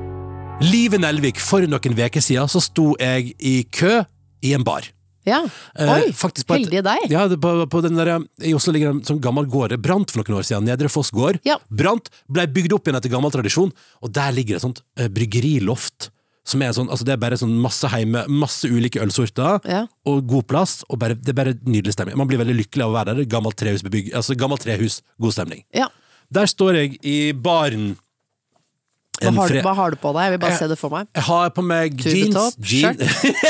[0.64, 3.98] Live Nelvik, for noen veker siden så sto jeg i kø
[4.44, 4.86] i en bar.
[5.24, 5.38] Ja.
[5.80, 7.06] Eh, Oi, faktisk på et- heldige deg.
[7.08, 8.10] Ja, det, på, på den der,
[8.44, 9.70] I Oslo ligger det en sånn gammel gård.
[9.72, 10.66] Det brant for noen år siden.
[10.68, 11.38] Nedre Foss gård.
[11.48, 11.56] Ja.
[11.72, 13.72] Brant, ble bygd opp igjen etter gammel tradisjon,
[14.04, 16.10] og der ligger det et sånt eh, bryggeriloft.
[16.44, 19.86] Som er sånn, altså det er bare sånn masse heime, masse ulike ølsorter, Ja.
[20.04, 20.82] og god plass.
[20.92, 22.18] Og bare, det er bare nydelig stemning.
[22.20, 23.24] Man blir veldig lykkelig av å være der.
[23.32, 25.64] Gammelt trehus, bebygg, altså gammelt trehus, god stemning.
[25.72, 25.88] Ja.
[26.30, 27.94] Der står jeg i baren.
[29.22, 30.24] Hva, har, du- hva har du på deg?
[30.26, 31.06] Jeg vil bare Jeg- se det for meg.
[31.14, 32.96] jeg har på meg jeans Tubetopp, jean,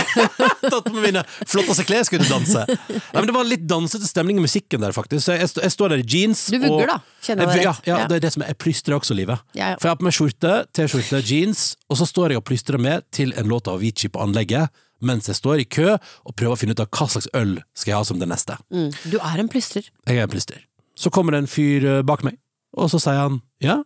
[0.70, 2.64] Tatt på meg mine flotteste klær, skulle danse.
[2.68, 5.24] Nei, men Det var litt dansete stemning i musikken der, faktisk.
[5.26, 6.44] Så jeg, jeg står der i jeans.
[6.52, 6.98] Du vugger, og- da.
[7.24, 7.86] Kjenner jeg rett?
[7.88, 8.06] ja, Ja.
[8.10, 9.40] det er det som er Jeg plystrer også livet.
[9.54, 9.76] Ja, ja.
[9.80, 13.04] For jeg har på meg skjorte, T-skjorte, jeans, og så står jeg og plystrer med
[13.10, 14.68] til en låt av Avicii på anlegget,
[15.00, 17.90] mens jeg står i kø og prøver å finne ut av hva slags øl skal
[17.92, 18.56] jeg ha som det neste.
[18.72, 18.92] Mm.
[19.10, 19.88] Du er en plystrer.
[20.06, 20.60] Jeg er en plystrer.
[20.96, 22.36] Så kommer det en fyr eh, bak meg,
[22.76, 23.82] og så sier han ja,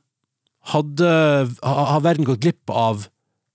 [0.72, 1.10] hadde,
[1.62, 3.06] har verden gått glipp av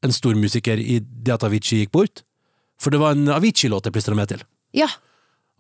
[0.04, 2.24] en stor musiker i det at Avicii gikk bort?
[2.82, 4.42] For det var en Avicii-låt jeg plystra med til.
[4.76, 4.90] Ja.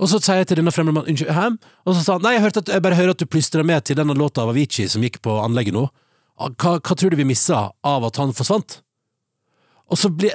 [0.01, 1.45] Og så sier jeg til denne fremmede mannen unnskyld, hæ?
[1.85, 3.99] Og så sa han nei, jeg, at, jeg bare hører at du plystra med til
[3.99, 5.85] denne låta av Avicii som gikk på anlegget nå.
[6.41, 8.79] Ah, Hva, hva tror du vi missa av at han forsvant?
[9.93, 10.33] Og så blir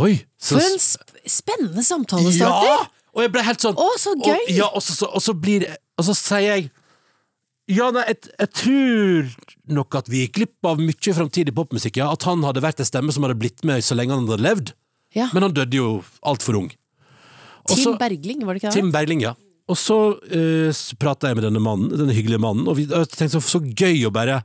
[0.00, 0.14] Oi!
[0.38, 2.70] Så, For en sp spennende samtalestarter!
[2.70, 2.78] ja!
[3.10, 4.38] Og jeg ble helt sånn Å, så gøy!
[4.38, 5.66] Og, ja, og så, så, og så blir
[5.98, 6.68] Og så sier jeg
[7.70, 9.30] Ja, nei, jeg, jeg tror
[9.76, 12.08] nok at vi gikk glipp av mye framtidig popmusikk, ja.
[12.10, 14.72] At han hadde vært en stemme som hadde blitt med så lenge han hadde levd.
[15.16, 15.28] Ja.
[15.34, 15.90] Men han døde jo
[16.26, 16.70] altfor ung.
[17.68, 18.78] Også, Tim Bergling, var det ikke det?
[18.78, 19.34] Tim Bergling, ja.
[19.70, 23.42] Og så uh, prata jeg med denne mannen, denne hyggelige mannen, og vi tenkte så,
[23.44, 24.40] så gøy å bare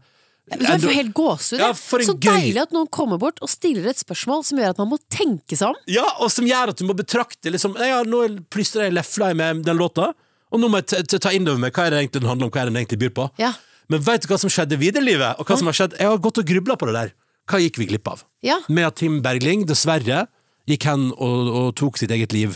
[0.52, 1.64] Jeg får helt gåsehud.
[1.64, 4.82] Ja, så gøy- deilig at noen kommer bort og stiller et spørsmål som gjør at
[4.84, 5.80] man må tenke seg om.
[5.90, 8.22] Ja, og som gjør at du må betrakte liksom, ja, Nå
[8.54, 10.12] plystrer jeg lefla med den låta,
[10.56, 12.54] og nå må jeg ta inn over meg hva er det egentlig den handler om,
[12.56, 13.28] hva er det den egentlig byr på.
[13.42, 13.52] Ja.
[13.92, 15.38] Men vet du hva som skjedde videre i livet?
[15.40, 15.98] Og hva som har skjedd?
[16.00, 17.14] Jeg har gått og grubla på det der.
[17.52, 18.24] Hva gikk vi glipp av?
[18.46, 18.58] Ja.
[18.72, 20.26] Med at Tim Bergling dessverre
[20.70, 22.56] gikk hen og, og tok sitt eget liv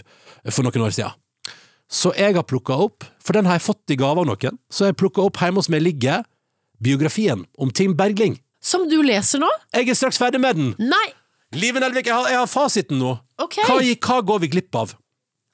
[0.49, 1.13] for noen år siden.
[1.89, 4.89] Så jeg har plukka opp, for den har jeg fått i gave av noen, så
[4.89, 6.25] jeg plukka opp hjemme hos meg ligger
[6.81, 8.37] biografien om Tim Bergling.
[8.61, 9.49] Som du leser nå?
[9.73, 10.73] Jeg er straks ferdig med den!
[10.81, 11.07] Nei!
[11.57, 13.15] Live Nelvik, jeg har, jeg har fasiten nå.
[13.41, 13.57] Ok.
[13.65, 14.93] Hva, hva går vi glipp av?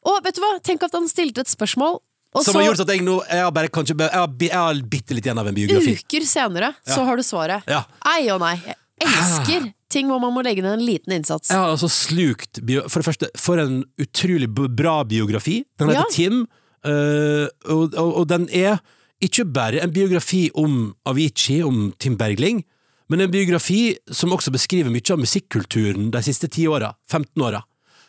[0.05, 0.57] Å, vet du hva?
[0.65, 2.01] Tenk at han stilte et spørsmål,
[2.35, 4.51] og Som så har gjort at jeg nå Jeg har bare kanskje Jeg har, jeg
[4.53, 5.93] har bitte litt igjen av en biografi.
[6.03, 7.63] uker senere så har du svaret.
[7.71, 7.85] Ja.
[8.11, 8.57] Ei og nei.
[8.65, 8.75] Jeg
[9.07, 11.49] elsker ting hvor man må legge ned en liten innsats.
[11.53, 12.59] Jeg har altså slukt
[12.91, 15.61] For det første, for en utrolig bra biografi.
[15.79, 16.11] Den heter Ja.
[16.11, 16.45] Tim,
[16.85, 18.79] øh, og, og, og den er
[19.23, 22.63] ikke bare en biografi om Avicii, om Tim Bergling,
[23.09, 27.61] men en biografi som også beskriver mye av musikkulturen de siste ti åra, 15 åra.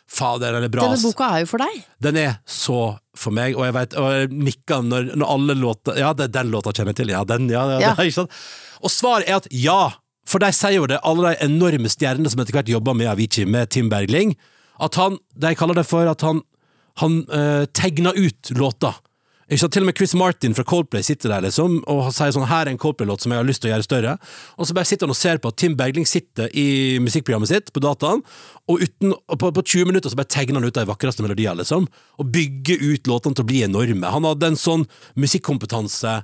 [0.07, 1.79] Fader, den er bra, Denne boka er jo for deg.
[2.03, 2.77] Den er så
[3.17, 6.51] for meg, og jeg, vet, og jeg nikker når, når alle låter Ja, det, den
[6.53, 7.11] låta kjenner jeg til.
[7.11, 7.93] Ja, den, ja, ja, Ja.
[7.97, 8.37] det ikke sant?
[8.79, 9.81] Og svaret er at ja,
[10.27, 13.47] for de sier jo det, alle de enorme stjernene som etter hvert jobber med Avicii,
[13.49, 14.35] med Tim Bergling,
[14.79, 16.43] at han De kaller det for at han,
[17.01, 18.95] han uh, tegna ut låter.
[19.47, 19.73] Ikke sant?
[19.77, 22.73] Til og med Chris Martin fra Coldplay sitter der liksom og sier sånn her er
[22.73, 24.15] en Coldplay-låt som jeg har lyst til å gjøre større.
[24.59, 27.71] Og så bare sitter han og ser på at Tim Bergling sitter i musikkprogrammet sitt
[27.71, 28.25] på dataen,
[28.67, 31.87] og, uten, på, på 20 minutter så bare tegner han ut de vakreste melodiene, liksom.
[32.19, 34.11] Og bygger ut låtene til å bli enorme.
[34.11, 34.83] Han hadde en sånn
[35.15, 36.17] musikkompetanse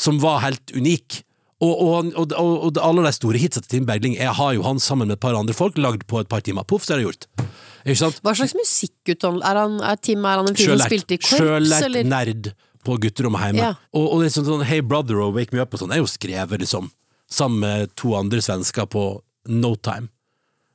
[0.00, 1.20] som var helt unik.
[1.62, 4.80] Og, og, og, og alle de store hitsa til Tim Bergling jeg har jo han
[4.82, 6.64] sammen med et par andre folk lagd på et par timer.
[6.64, 7.28] Poff, så er det gjort.
[7.84, 11.40] Hva slags musikkutdannelse er, han- er Tim er han en fyr som spilte i korps,
[11.40, 12.04] Sjølært eller?
[12.04, 12.52] nerd
[12.84, 13.58] på gutterommet hjemme.
[13.62, 13.74] Ja.
[13.94, 16.60] Og, og liksom sånn Hey Brother og Wake Me Up og sånn er jo skrevet
[16.62, 16.90] liksom
[17.30, 20.08] sammen med to andre svensker på no time.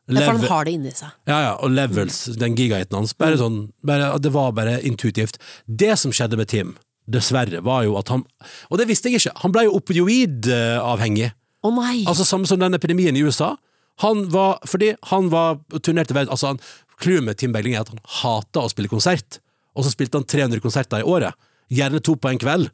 [0.07, 1.09] Ja, for han har det inni seg.
[1.27, 3.11] ja, ja, og Levels, den gigahiten hans.
[3.13, 5.35] Bare sånn, bare, det var bare intuitivt.
[5.67, 6.77] Det som skjedde med Tim,
[7.11, 8.23] dessverre, var jo at han
[8.71, 11.31] Og det visste jeg ikke, han ble jo opioidavhengig.
[11.63, 12.03] Å nei!
[12.07, 13.55] Altså Samme som den epidemien i USA.
[14.03, 16.59] Han var, fordi han var turnert i verden Altså han,
[17.01, 19.39] Clouet med Tim Begling er at han hater å spille konsert,
[19.77, 21.35] og så spilte han 300 konserter i året.
[21.69, 22.69] Gjerne to på en kveld.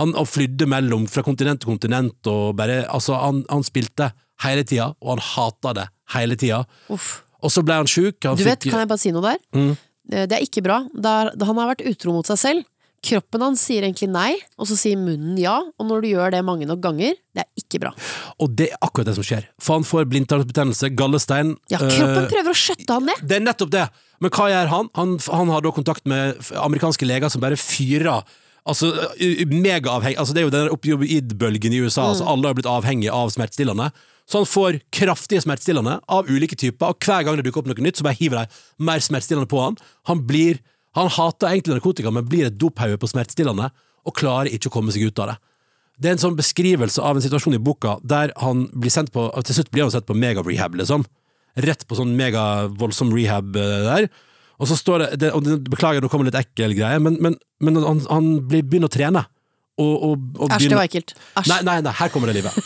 [0.00, 4.10] Han flydde mellom fra kontinent til kontinent og bare Altså, han, han spilte
[4.44, 6.62] hele tida, og han hata det hele tida.
[6.92, 8.18] Og så ble han sjuk.
[8.20, 9.40] Du vet, fikk- kan jeg bare si noe der?
[9.56, 9.72] Mm.
[10.12, 10.80] Det det er ikke bra.
[11.04, 12.64] Han har vært utro mot seg selv.
[13.02, 15.56] Kroppen hans sier egentlig nei, og så sier munnen ja.
[15.80, 17.90] Og når du gjør det mange nok ganger, det er ikke bra.
[18.38, 19.48] Og det er akkurat det som skjer.
[19.62, 21.56] For han får blindtarmsbetennelse, gallestein.
[21.72, 23.24] Ja, kroppen øh, prøver å skjøtte han ned.
[23.26, 23.88] Det er nettopp det.
[24.22, 24.92] Men hva gjør han?
[25.00, 28.22] Han, han har da kontakt med amerikanske leger som bare fyrer
[28.62, 28.92] Altså,
[29.50, 32.12] megaavhengig Altså, det er jo den opioidbølgen i USA.
[32.12, 33.88] Altså, alle har blitt avhengige av smertestillende.
[34.30, 37.82] Så han får kraftige smertestillende av ulike typer, og hver gang det dukker opp noe
[37.84, 39.74] nytt, så bare hiver de mer smertestillende på han.
[40.06, 40.62] Han blir
[40.98, 43.70] Han hater egentlig narkotika, men blir et dophauge på smertestillende,
[44.02, 45.38] og klarer ikke å komme seg ut av det.
[46.02, 49.26] Det er en sånn beskrivelse av en situasjon i boka der han blir sendt på
[49.46, 51.04] Til slutt blir han sendt på mega-rehab, liksom.
[51.62, 54.08] Rett på sånn megavoldsom rehab eh, der.
[54.62, 57.78] Og så står det, det og Beklager, nå kommer litt ekkel greie, men, men, men
[57.82, 59.24] han, han blir, begynner å trene.
[59.80, 61.14] Og, og, og Æsj, det var ekkelt.
[61.40, 61.48] Æsj.
[61.50, 62.56] Nei, nei, nei, her kommer det livet.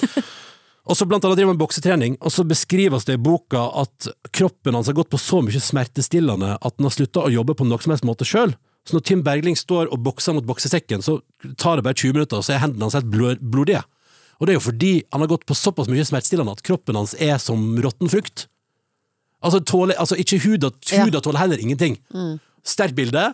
[0.87, 4.07] Og så blant annet driver han med boksetrening, og så beskrives det i boka at
[4.37, 7.67] kroppen hans har gått på så mye smertestillende at han har slutta å jobbe på
[7.67, 8.55] noen som helst måte sjøl.
[8.87, 11.19] Så når Tim Bergling står og bokser mot boksesekken, så
[11.59, 13.83] tar det bare 20 minutter, og så er hendene hans helt blodige.
[14.39, 17.17] Og det er jo fordi han har gått på såpass mye smertestillende at kroppen hans
[17.19, 18.47] er som råtten frukt.
[19.43, 20.71] Altså, tåler, altså ikke huda,
[21.03, 21.99] huda tåler heller ingenting.
[22.67, 23.33] Sterkt bilde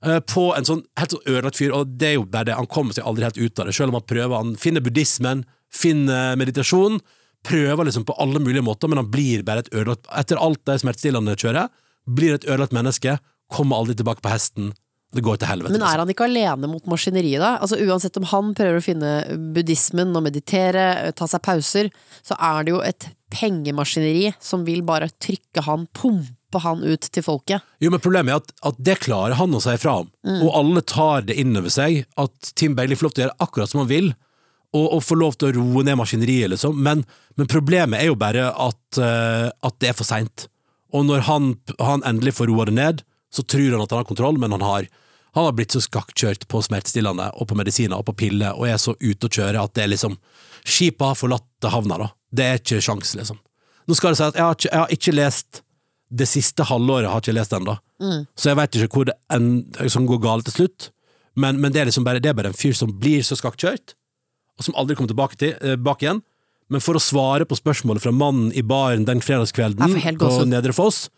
[0.00, 2.96] på en sånn helt sånn ødelagt fyr, og det er jo bare det, han kommer
[2.96, 7.00] seg aldri helt ut av det, selv om han prøver, han finner buddhismen, finner meditasjon,
[7.46, 10.78] prøver liksom på alle mulige måter, men han blir bare et ødelagt, etter alt det
[10.82, 11.68] smertestillende kjører,
[12.08, 13.18] blir et ødelagt menneske,
[13.52, 14.72] kommer aldri tilbake på hesten,
[15.10, 15.72] det går til helvete.
[15.74, 15.92] Men liksom.
[15.92, 17.54] er han ikke alene mot maskineriet, da?
[17.58, 19.14] Altså Uansett om han prøver å finne
[19.56, 20.84] buddhismen og meditere,
[21.18, 21.90] ta seg pauser,
[22.22, 27.22] så er det jo et pengemaskineri som vil bare trykke han, pumpe han ut til
[27.22, 27.62] folket.
[27.78, 30.10] Jo, men problemet er at, at det klarer han å si fra om,
[30.40, 33.46] og alle tar det inn over seg, at Tim Bailey får lov til å gjøre
[33.46, 34.10] akkurat som han vil,
[34.74, 36.76] og, og får lov til å roe ned maskineriet, liksom.
[36.82, 37.04] Men,
[37.38, 40.46] men problemet er jo bare at, uh, at det er for seint.
[40.94, 43.02] Og når han, han endelig får roa det ned,
[43.34, 44.86] så tror han at han har kontroll, men han har,
[45.34, 48.78] han har blitt så skakkjørt på smertestillende og på medisiner og på piller, og er
[48.82, 50.18] så ute å kjøre at det er liksom
[50.60, 52.06] Skipet har forlatt havna, da.
[52.36, 53.38] Det er ikke sjans, liksom.
[53.88, 55.62] Nå skal det si at jeg har ikke, jeg har ikke lest
[56.10, 57.76] det siste halvåret har jeg ikke lest ennå,
[58.34, 59.50] så jeg vet ikke hvor det en,
[59.92, 60.90] som går galt til slutt.
[61.38, 63.94] Men, men det, er liksom bare, det er bare en fyr som blir så skakkjørt,
[64.58, 66.22] og som aldri kommer tilbake, til, eh, bak igjen.
[66.70, 69.82] Men for å svare på spørsmålet fra mannen i baren den fredagskvelden
[70.18, 70.30] på.
[70.50, 71.08] Nedre Foss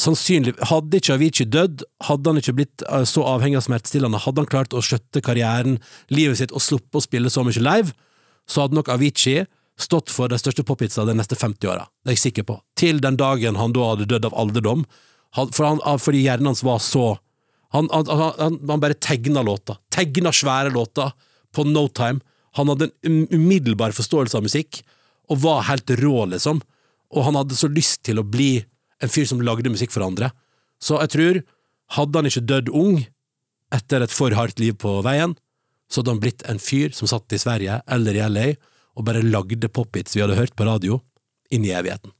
[0.00, 4.42] Sannsynlig, Hadde ikke Avicii dødd, hadde han ikke blitt eh, så avhengig av smertestillende, hadde
[4.42, 5.76] han klart å skjøtte karrieren,
[6.10, 7.94] livet sitt, og sluppe å spille så mye live,
[8.50, 9.44] så hadde nok Avicii
[9.80, 11.86] stått for de største pophitsa de neste 50 åra.
[12.04, 12.58] Det er jeg sikker på.
[12.78, 14.84] Til den dagen han da hadde dødd av alderdom.
[15.34, 17.18] For han, fordi hjernen hans var så
[17.74, 18.06] Han, han,
[18.38, 19.74] han, han bare tegna låter.
[19.90, 21.10] Tegna svære låter
[21.50, 22.20] på no time.
[22.54, 24.84] Han hadde en um- umiddelbar forståelse av musikk,
[25.26, 26.60] og var helt rå, liksom.
[27.10, 28.62] Og han hadde så lyst til å bli
[29.02, 30.30] en fyr som lagde musikk for andre.
[30.78, 31.40] Så jeg tror,
[31.98, 33.00] hadde han ikke dødd ung
[33.74, 35.34] etter et for hardt liv på veien,
[35.90, 38.46] så hadde han blitt en fyr som satt i Sverige eller i LA
[38.94, 41.00] og bare lagde pophits vi hadde hørt på radio,
[41.52, 42.12] inn i evigheten.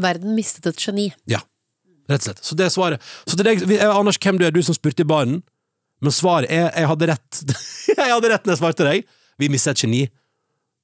[0.00, 1.10] Verden mistet et geni.
[1.28, 1.42] Ja,
[2.10, 2.44] rett og slett.
[2.46, 3.10] Så det er svaret.
[3.28, 5.42] Så til deg, Anders, hvem du er, du som spurte i baren,
[6.00, 7.42] men svaret er jeg hadde rett.
[7.90, 9.08] jeg hadde rett når jeg svarte deg.
[9.40, 10.02] Vi mistet et geni.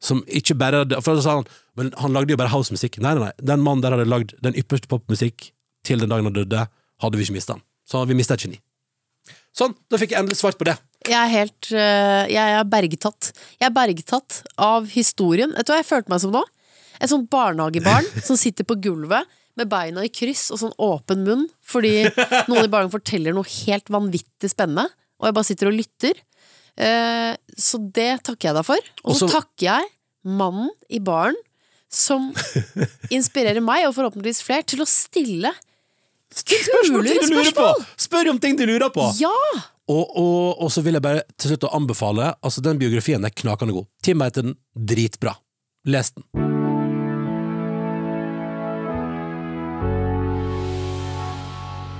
[0.03, 1.47] Som ikke bare For da sa han
[1.81, 2.99] Men han lagde jo bare housemusikk.
[3.01, 3.47] Nei, nei, nei.
[3.49, 5.51] Den mannen der hadde lagd den ypperste popmusikk
[5.87, 6.67] til den dagen han døde,
[7.01, 7.63] hadde vi ikke mista han.
[7.87, 8.59] Så vi mista et geni.
[9.57, 10.75] Sånn, da fikk jeg endelig svart på det.
[11.07, 13.33] Jeg er helt øh, Jeg er bergtatt.
[13.61, 15.55] Jeg er bergtatt av historien.
[15.57, 16.43] Vet du hva jeg følte meg som nå?
[16.97, 21.47] Et sånt barnehagebarn som sitter på gulvet med beina i kryss og sånn åpen munn
[21.65, 24.85] fordi noen i barnehagen forteller noe helt vanvittig spennende,
[25.17, 26.19] og jeg bare sitter og lytter.
[26.77, 28.91] Eh, så det takker jeg deg for.
[29.09, 29.89] Og så takker jeg
[30.29, 31.39] mannen i baren
[31.93, 32.29] som
[33.17, 35.55] inspirerer meg, og forhåpentligvis flere, til å stille
[36.35, 37.69] Spørsmål ting du lurer på!
[38.01, 39.07] Spør om ting du lurer på!
[39.21, 39.33] Ja!
[39.87, 43.31] Og, og, og så vil jeg bare til slutt å anbefale Altså Den biografien er
[43.31, 43.87] knakende god.
[44.03, 44.57] Tim heter den.
[44.75, 45.37] Dritbra.
[45.87, 46.27] Les den.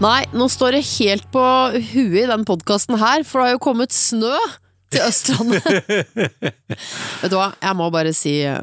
[0.03, 3.63] Nei, nå står det helt på huet i den podkasten her, for det har jo
[3.65, 4.35] kommet snø
[4.93, 5.65] til Østlandet.
[7.23, 8.61] Vet du hva, jeg må bare si, eh,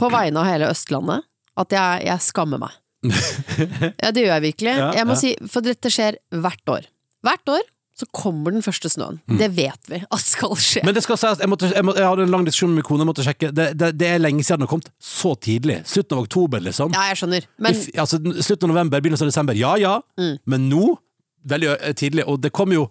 [0.00, 1.28] på vegne av hele Østlandet,
[1.60, 2.78] at jeg, jeg skammer meg.
[3.02, 4.72] Ja, det gjør jeg virkelig.
[4.78, 5.20] Ja, Jeg må ja.
[5.20, 6.88] si, for dette skjer hvert år.
[7.26, 7.62] Hvert år
[7.98, 9.18] så kommer den første snøen.
[9.38, 10.80] Det vet vi at skal skje.
[10.80, 10.88] Mm.
[10.88, 13.08] Men det skal sies, jeg, måtte, jeg, må, jeg hadde en lang diskusjon med jeg
[13.10, 13.50] måtte sjekke.
[13.54, 15.82] Det, det, det er lenge siden den har kommet så tidlig.
[15.86, 16.94] Slutten av oktober, liksom.
[16.96, 17.46] ja, jeg skjønner.
[17.62, 19.58] Men I altså, slutten av november, begynnelsen av desember.
[19.60, 20.36] Ja ja, Mm.
[20.46, 20.96] men nå
[21.42, 22.22] Veldig tidlig.
[22.30, 22.82] Og det kommer jo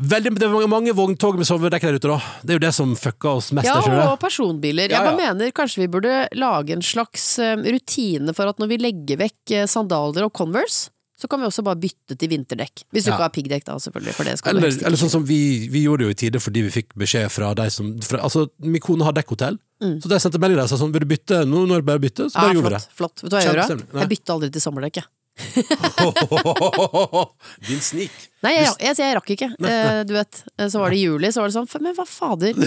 [0.00, 2.18] veldig, Det er mange, vogntog med sovedekk der ute, da.
[2.42, 3.66] Det er jo det som fucka oss mest.
[3.68, 4.06] Ja, det?
[4.08, 4.88] og personbiler.
[4.90, 8.68] Ja, Jeg bare mener kanskje vi burde lage en slags eh, rutine for at når
[8.68, 12.86] vi legger vekk eh, sandaler og Converse, så kan vi også bare bytte til vinterdekk.
[12.94, 13.14] Hvis du Ja.
[13.18, 14.14] ikke har piggdekk, da, selvfølgelig.
[14.16, 16.62] For det skal Eller, eller sånn som vi, vi gjorde det jo i tide fordi
[16.64, 19.58] vi fikk beskjed fra de som fra, Altså, min kone har dekkhotell,
[20.00, 21.44] så de sendte melding der og sa sånn Vil du bytte?
[21.48, 22.56] Nå når det bare bytte, så bare Mm.
[22.56, 23.22] ja, gjorde vi flott, flott.
[23.22, 24.00] Vet du hva jeg gjør?
[24.00, 25.04] Jeg bytter aldri til sommerdekk, jeg.
[27.68, 28.10] Din snik.
[28.44, 29.48] Nei, jeg, jeg, jeg, rakk ikke.
[29.68, 32.54] Eh, du vet, eh, så var det juli, så var det sånn Men hva fader?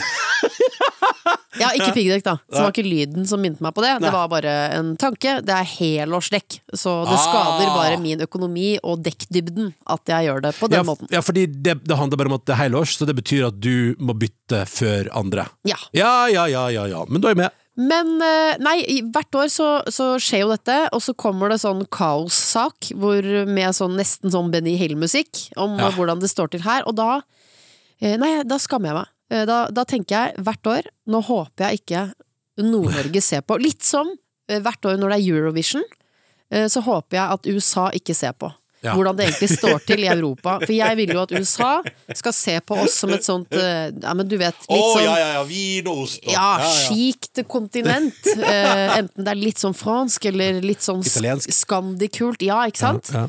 [1.54, 2.34] Ja, ikke piggdekk, da.
[2.50, 3.92] Så det var ikke lyden som minte meg på det.
[4.02, 5.36] Det var bare en tanke.
[5.46, 7.22] Det er helårsdekk, så det Ah.
[7.28, 11.08] skader bare min økonomi og dekkdybden at jeg gjør det på den Ja, måten.
[11.14, 13.60] ja, fordi det, det handler bare om at det er helårs, så det betyr at
[13.62, 15.46] du må bytte før andre.
[15.64, 15.78] Ja.
[15.94, 17.06] Ja, ja, ja, ja, ja.
[17.08, 17.52] Men da er jeg med.
[17.76, 18.78] Men eh, nei,
[19.14, 23.96] hvert år så, så skjer jo dette, og så kommer det sånn kaossak med sånn
[23.98, 25.90] nesten sånn Benny Hill-musikk om Ja.
[25.96, 27.22] hvordan det står til her, og da
[28.00, 29.10] eh, Nei, da skammer jeg meg.
[29.34, 32.04] Eh, Da, da tenker jeg hvert år Nå håper jeg ikke
[32.62, 33.58] Nord-Norge ser på.
[33.58, 34.12] Litt som
[34.48, 35.84] hvert år når det er Eurovision,
[36.70, 38.52] så håper jeg at USA ikke ser på.
[38.84, 38.94] Ja.
[38.98, 40.58] Hvordan det egentlig står til i Europa.
[40.66, 41.70] For jeg vil jo at USA
[42.20, 45.14] skal se på oss som et sånt eh, Ja, men du vet, litt sånn ja,
[45.38, 46.20] ja, vin og ost.
[46.28, 48.20] ja, skikt kontinent.
[48.36, 51.54] Uh, enten det er litt sånn fransk eller litt sånn Italiensk.
[51.56, 52.44] skandikult.
[52.44, 53.12] Ja, ikke sant?
[53.16, 53.24] Ja.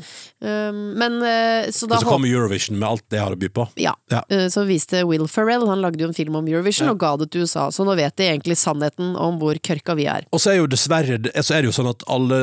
[0.45, 3.49] Um, men uh, så da Og så kommer Eurovision med alt det har å by
[3.55, 3.67] på.
[3.81, 3.95] ja.
[4.11, 4.21] Ja.
[4.29, 7.29] Eh, Så viste Will Ferrell, han lagde jo en film om Eurovision og ga det
[7.33, 10.27] til USA, så nå vet de egentlig sannheten om hvor kørka vi er.
[10.35, 12.39] Og så er jo dessverre så er det jo sånn at alle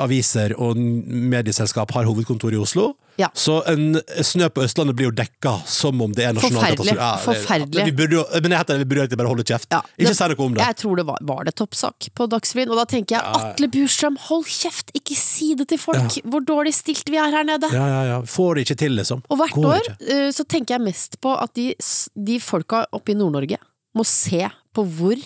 [0.00, 2.92] aviser og medieselskap har hovedkontor i Oslo.
[3.16, 3.28] Ja.
[3.34, 6.94] Så en snø på Østlandet blir jo dekka som om det er nasjonalkatastrofe.
[7.22, 7.44] Forferdelig.
[7.44, 7.84] Forferdelig.
[7.86, 9.68] Vi burde jo, men jeg heter, vi burde egentlig bare holde kjeft.
[9.70, 10.64] Ja, Ikke si noe om det.
[10.64, 14.18] Jeg tror det var, var det toppsak på Dagsrevyen, og da tenker jeg Atle Bjurstrøm,
[14.26, 17.70] hold kjeft, ikke si det til folk hvor dårlig stilt vi er her nede.
[17.74, 18.18] Ja, ja, ja.
[18.28, 19.22] Får det ikke til, liksom.
[19.30, 21.70] Og hvert Går år eh, så tenker jeg mest på at de,
[22.18, 23.60] de folka oppe i Nord-Norge
[23.94, 24.42] må se
[24.74, 25.20] på hvor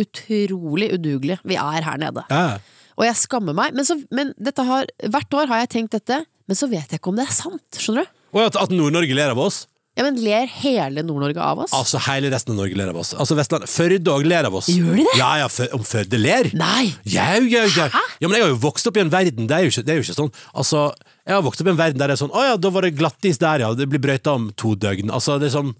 [0.00, 2.24] utrolig udugelige vi er her nede.
[2.32, 2.56] Ja.
[2.94, 6.58] Og jeg skammer meg, men, så, men har, hvert år har jeg tenkt dette, men
[6.58, 8.18] så vet jeg ikke om det er sant, skjønner du?
[8.34, 9.64] Og at, at Nord-Norge ler av oss.
[9.94, 11.72] Ja, men ler hele Nord-Norge av oss?
[11.76, 13.12] Altså hele resten av Norge ler av oss.
[13.14, 14.66] Altså Vestland, Førde òg ler av oss.
[14.74, 15.12] Gjør de det?
[15.20, 16.48] Ja, ja, for, om Førde ler?
[16.58, 16.88] Nei!
[17.06, 17.86] Ja, ja, ja.
[17.86, 19.94] ja, men jeg har jo vokst opp i en verden Det er jo ikke, det
[19.94, 20.88] er jo ikke sånn Altså,
[21.22, 22.88] jeg har vokst opp i en verden der det er sånn Å ja, da var
[22.88, 23.70] det glattis der, ja.
[23.78, 25.14] Det blir brøyta om to døgn.
[25.14, 25.70] Altså, det er sånn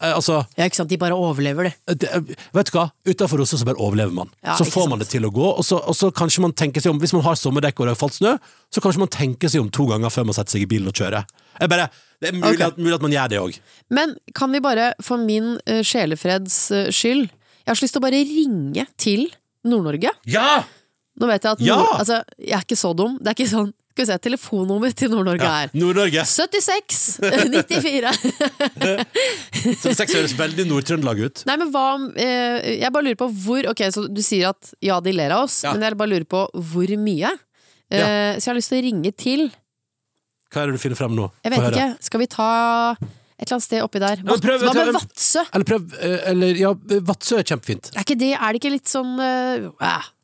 [0.00, 1.96] Altså Ja, ikke sant, de bare overlever det.
[2.00, 2.86] det, vet du hva?
[3.04, 4.30] Utenfor Oslo så bare overlever man.
[4.40, 6.80] Ja, så får man det til å gå, og så, og så kanskje man tenker
[6.80, 8.36] seg om Hvis man har sommerdekk og det har falt snø,
[8.72, 10.96] så kanskje man tenker seg om to ganger før man setter seg i bilen og
[10.96, 11.28] kjører.
[11.60, 11.90] Jeg bare,
[12.22, 12.70] det er mulig, okay.
[12.70, 13.60] at, mulig at man gjør det òg.
[13.92, 17.28] Men kan vi bare, for min uh, sjelefreds uh, skyld,
[17.60, 19.26] jeg har så lyst til å bare ringe til
[19.68, 20.14] Nord-Norge.
[20.32, 20.62] Ja!
[21.20, 21.76] Nå vet jeg at Ja!
[21.76, 23.18] Nord, altså, jeg er ikke så dum.
[23.20, 25.56] Det er ikke sånn Skal vi se, telefonnummer til Nord-Norge ja.
[25.66, 26.22] er Nord-Norge.
[26.24, 28.12] 76 94
[29.84, 31.42] 76 høres veldig Nord-Trøndelag ut.
[31.48, 31.84] Nei, men hva
[32.16, 35.44] eh, Jeg bare lurer på hvor Ok, så du sier at ja, de ler av
[35.48, 35.74] oss, Ja.
[35.76, 37.34] men jeg bare lurer på hvor mye.
[37.92, 39.46] Eh, Så jeg har lyst til å ringe til
[40.50, 41.28] Hva er det du finner frem nå?
[41.44, 41.76] Jeg Få vet høre.
[41.76, 42.48] ikke, skal vi ta
[42.96, 44.24] et eller annet sted oppi der?
[44.24, 45.44] Hva Hva med Vadsø?
[45.52, 46.72] Eller prøv eh, Eller ja,
[47.04, 47.92] Vadsø er kjempefint.
[47.96, 49.70] Er det, er det ikke litt sånn uh,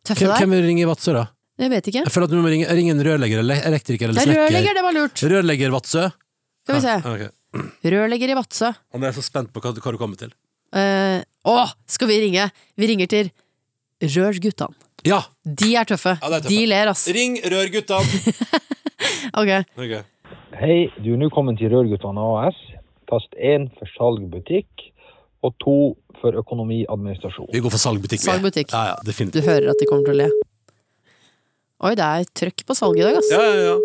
[0.05, 0.41] tøffe Hvem, der?
[0.45, 1.27] hvem vil ringe i Vadsø, da?
[1.57, 2.03] Jeg vet ikke.
[2.05, 4.42] Jeg føler at du må ringe, ringe en rørlegger eller elektriker eller er snekker.
[4.45, 5.23] rørlegger, det var lurt.
[5.33, 6.03] Rørlegger Vadsø.
[6.66, 6.97] Skal vi se.
[6.99, 7.71] Ah, okay.
[7.97, 8.73] Rørlegger i Vadsø.
[8.92, 10.35] Han er så spent på hva, hva du kommer til.
[10.77, 12.51] Uh, å, skal vi ringe?
[12.77, 13.31] Vi ringer til
[14.05, 14.77] Rørsguttene.
[15.07, 15.23] Ja!
[15.47, 16.16] De er tøffe.
[16.19, 16.51] Ja, er tøffe.
[16.51, 17.07] De ler, ass.
[17.14, 18.35] Ring Rørguttene!
[19.37, 19.51] Ok.
[19.77, 19.92] Ok.
[20.57, 22.57] Hei, du er nå kommet til Rørguttene AS.
[23.11, 24.87] Tast 1 for salgbutikk
[25.45, 25.75] og 2
[26.23, 27.51] for økonomiadministrasjon.
[27.53, 28.23] Vi går for salgbutikk.
[28.25, 28.73] Salgbutikk.
[28.73, 30.31] Ja, ja, Du hører at de kommer til å le.
[31.85, 33.31] Oi, det er trøkk på salget i dag, ass.
[33.35, 33.77] Ja, ja, ja.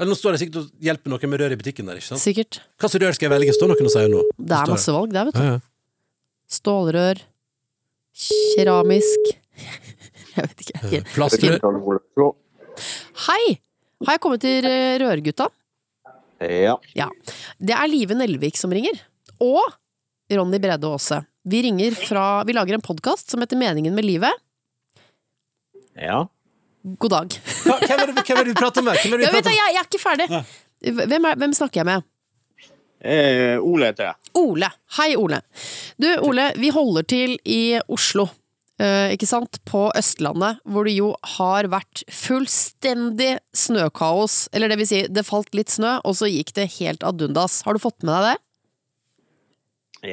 [0.00, 2.22] Eller nå står det sikkert og hjelper noen med rør i butikken der, ikke sant?
[2.22, 2.58] Sikkert.
[2.80, 3.54] Hva slags rør skal jeg velge?
[3.54, 4.24] Står noen og sier noe?
[4.38, 5.42] Det er Står masse valg der, vet du.
[5.44, 5.60] Ja, ja.
[6.52, 7.20] Stålrør.
[8.56, 9.30] Keramisk.
[10.32, 11.00] Jeg vet ikke.
[11.12, 11.58] Plastrør.
[13.26, 13.42] Hei!
[14.02, 15.44] Har jeg kommet til eh, Rørgutta?
[16.40, 16.78] Ja.
[16.96, 17.06] Ja.
[17.60, 18.96] Det er Live Nelvik som ringer.
[19.44, 19.60] Og
[20.32, 21.20] Ronny Brede Aase.
[21.44, 24.32] Vi ringer fra Vi lager en podkast som heter Meningen med livet.
[26.00, 26.24] ja.
[26.82, 27.28] God dag.
[27.64, 28.96] Hva- Hvem er det hvem er det du prater med?
[28.98, 30.26] Hvem er det Jeg, vet, jeg, jeg er ikke ferdig.
[31.06, 32.02] Hvem, er, hvem snakker jeg med?
[33.02, 34.14] Eh, Ole heter jeg.
[34.38, 34.68] Ole.
[34.98, 35.40] Hei, Ole.
[36.00, 38.28] Du, Ole, vi holder til i Oslo.
[38.82, 39.58] eh, ikke sant?
[39.68, 44.48] På Østlandet, hvor det jo har vært fullstendig snøkaos.
[44.52, 47.60] Eller det vil si, det falt litt snø, og så gikk det helt ad undas.
[47.66, 48.38] Har du fått med deg det?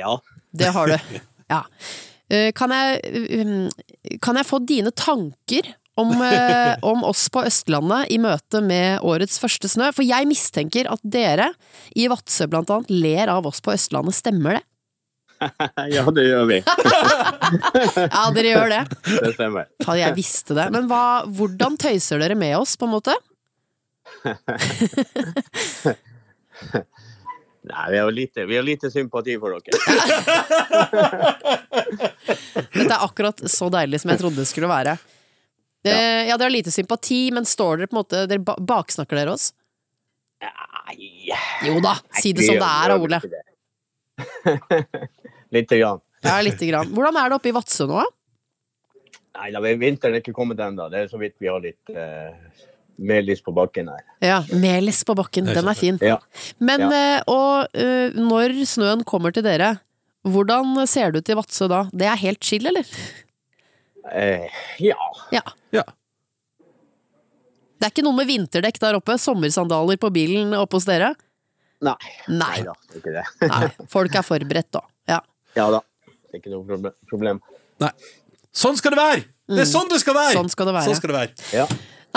[0.03, 0.19] Ja.
[0.53, 0.97] Det har du.
[1.49, 1.63] Ja.
[2.29, 2.99] Eh, Kan jeg,
[3.41, 3.69] um,
[4.21, 5.65] kan jeg få dine tanker
[5.99, 9.91] om, eh, om oss på Østlandet i møte med årets første snø?
[9.95, 11.51] For jeg mistenker at dere
[11.97, 14.65] i Vadsø blant annet ler av oss på Østlandet, stemmer det?
[15.95, 16.63] ja, det gjør vi.
[18.09, 18.81] Ja, dere gjør det.
[19.07, 19.69] Det stemmer.
[19.81, 20.67] Faen, jeg visste det.
[20.75, 23.15] Men hva, hvordan tøyser dere med oss, på en måte?
[27.69, 29.79] Nei, vi har lite, vi har lite sympati for dere.
[32.73, 34.97] Dette er akkurat så deilig som jeg trodde det skulle være.
[35.87, 39.31] Eh, ja, dere har lite sympati, men står dere på en måte Dere baksnakker dere
[39.37, 39.53] oss?
[40.43, 40.97] Nei,
[41.67, 43.19] Jo da, si det som det er, Ole.
[45.55, 46.01] Lite grann.
[46.21, 46.89] Ja, lite grann.
[46.93, 48.07] Hvordan er det oppe i Vadsø nå, da?
[49.39, 50.89] Nei, da, vinteren er ikke kommet ennå.
[50.91, 52.35] Det er så vidt vi har litt uh,
[52.99, 54.03] melis på bakken her.
[54.25, 55.99] Ja, Melis på bakken, den er fin.
[56.03, 56.17] Ja.
[56.59, 56.89] Men Ja.
[56.99, 59.77] eh, og uh, når snøen kommer til dere,
[60.27, 61.85] hvordan ser det ut i Vadsø da?
[61.95, 62.83] Det er helt chill, eller?
[64.13, 64.47] Eh,
[64.83, 65.09] ja.
[65.35, 65.43] Ja.
[65.75, 65.83] Ja.
[67.79, 69.15] Det er ikke noe med vinterdekk der oppe?
[69.21, 71.13] Sommersandaler på bilen oppe hos dere?
[71.85, 71.95] Nei.
[72.27, 72.57] Nei.
[72.67, 73.25] da, det er ikke det.
[73.47, 73.69] Nei.
[73.91, 74.81] Folk er forberedt, da.
[75.07, 75.19] Ja.
[75.55, 75.83] Ja da.
[76.05, 77.39] Det er ikke noe problem.
[77.79, 77.93] Nei.
[78.55, 79.21] Sånn skal det være!
[79.49, 80.35] Det er sånn det skal være!
[80.35, 80.89] Sånn skal det være.
[80.89, 81.47] Sånn skal det være.
[81.55, 81.65] Ja.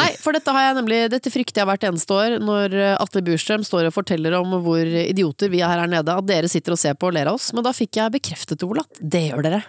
[0.01, 3.21] Nei, for dette har jeg nemlig Dette frykter jeg hvert eneste år når eh, Atle
[3.27, 6.81] Burstrøm står og forteller om hvor idioter vi er her nede, at dere sitter og
[6.81, 7.51] ser på og ler av oss.
[7.53, 9.61] Men da fikk jeg bekreftet, Ola, at det gjør dere.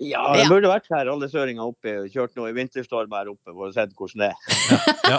[0.00, 3.68] Ja, det burde vært her, alle søringer oppe, kjørt noe i vinterstorm her oppe for
[3.68, 4.36] å se hvordan det er.
[5.12, 5.18] Ja.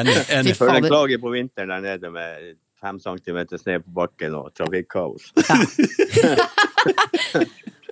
[0.00, 0.16] Enig.
[0.38, 0.54] enig.
[0.56, 4.50] Fy For en klage på vinteren der nede med fem centimeter snø på bakken og
[4.58, 5.30] trafikkaos.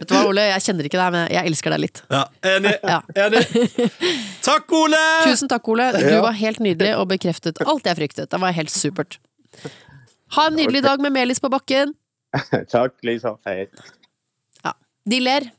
[0.00, 2.02] Vet du hva, Ole, jeg kjenner ikke deg, men jeg elsker deg litt.
[2.11, 2.24] Ja,
[2.56, 2.72] enig.
[2.88, 2.98] Ja.
[3.26, 3.44] enig.
[4.42, 5.02] Takk, Ole!
[5.28, 5.90] Tusen takk, Ole.
[6.00, 8.30] Du var helt nydelig og bekreftet alt jeg fryktet.
[8.32, 9.20] Det var helt supert.
[10.38, 11.92] Ha en nydelig dag med Melis på bakken.
[12.74, 13.36] Takk, Lisa.
[13.46, 13.66] Hei.
[14.64, 14.72] Ja.
[15.12, 15.50] De ler.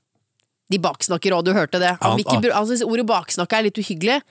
[0.72, 1.96] De baksnakker òg, du hørte det.
[2.02, 4.22] Han, ikke, han synes ordet baksnakke er litt uhyggelig,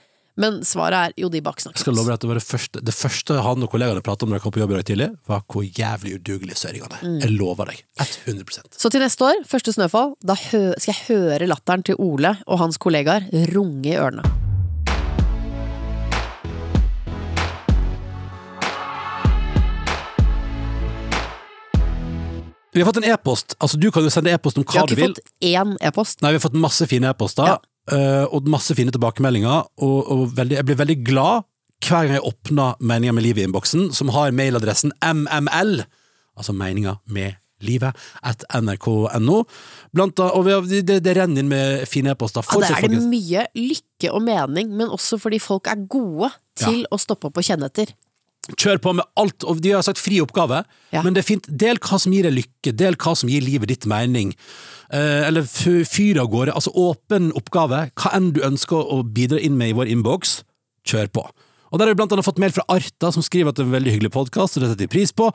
[0.41, 1.83] men svaret er jo, de Jeg baksnakker.
[1.83, 4.31] skal love deg at det var det første, det første han og kollegaene pratet om
[4.31, 7.03] når jeg kom på jobb i dag tidlig, var hvor jævlig udugelige søringene er.
[7.03, 7.17] Mm.
[7.25, 7.83] Jeg lover deg.
[7.99, 12.63] 100% Så til neste år, første snøfall, da skal jeg høre latteren til Ole og
[12.63, 14.23] hans kollegaer runge i ørene.
[22.73, 23.55] Vi har fått en e-post.
[23.59, 25.73] Altså, du kan jo sende e-post om hva du Vi hva har ikke fått én
[25.89, 26.21] e-post.
[26.23, 27.57] Nei, vi har fått masse fine e-poster, Ja.
[27.91, 31.43] eh, og masse fine tilbakemeldinger, og, og veldig, jeg blir veldig glad
[31.81, 35.83] hver gang jeg åpner Meninga med livet i innboksen, som har mailadressen mml,
[36.37, 37.93] altså meninga med livet,
[38.23, 39.39] at nrk.no.
[39.97, 42.45] Og vi har, det, det renner inn med fine e-poster.
[42.53, 46.85] Ja, det er det mye lykke og mening, men også fordi folk er gode til
[46.91, 47.93] å stoppe opp og kjenne etter.
[48.57, 51.01] Kjør på med alt, og de har sagt fri oppgave, Ja.
[51.03, 51.45] men det er fint.
[51.47, 54.33] Del hva som gir deg lykke, del hva som gir livet ditt mening.
[54.91, 56.51] Eh, eller fyr av gårde.
[56.53, 57.91] Altså åpen oppgave.
[57.95, 60.41] Hva enn du ønsker å bidra inn med i vår innboks,
[60.85, 61.23] kjør på.
[61.71, 63.69] Og der har vi blant annet fått mail fra Arta, som skriver at det er
[63.69, 65.29] en veldig hyggelig podkast, og det setter vi pris på.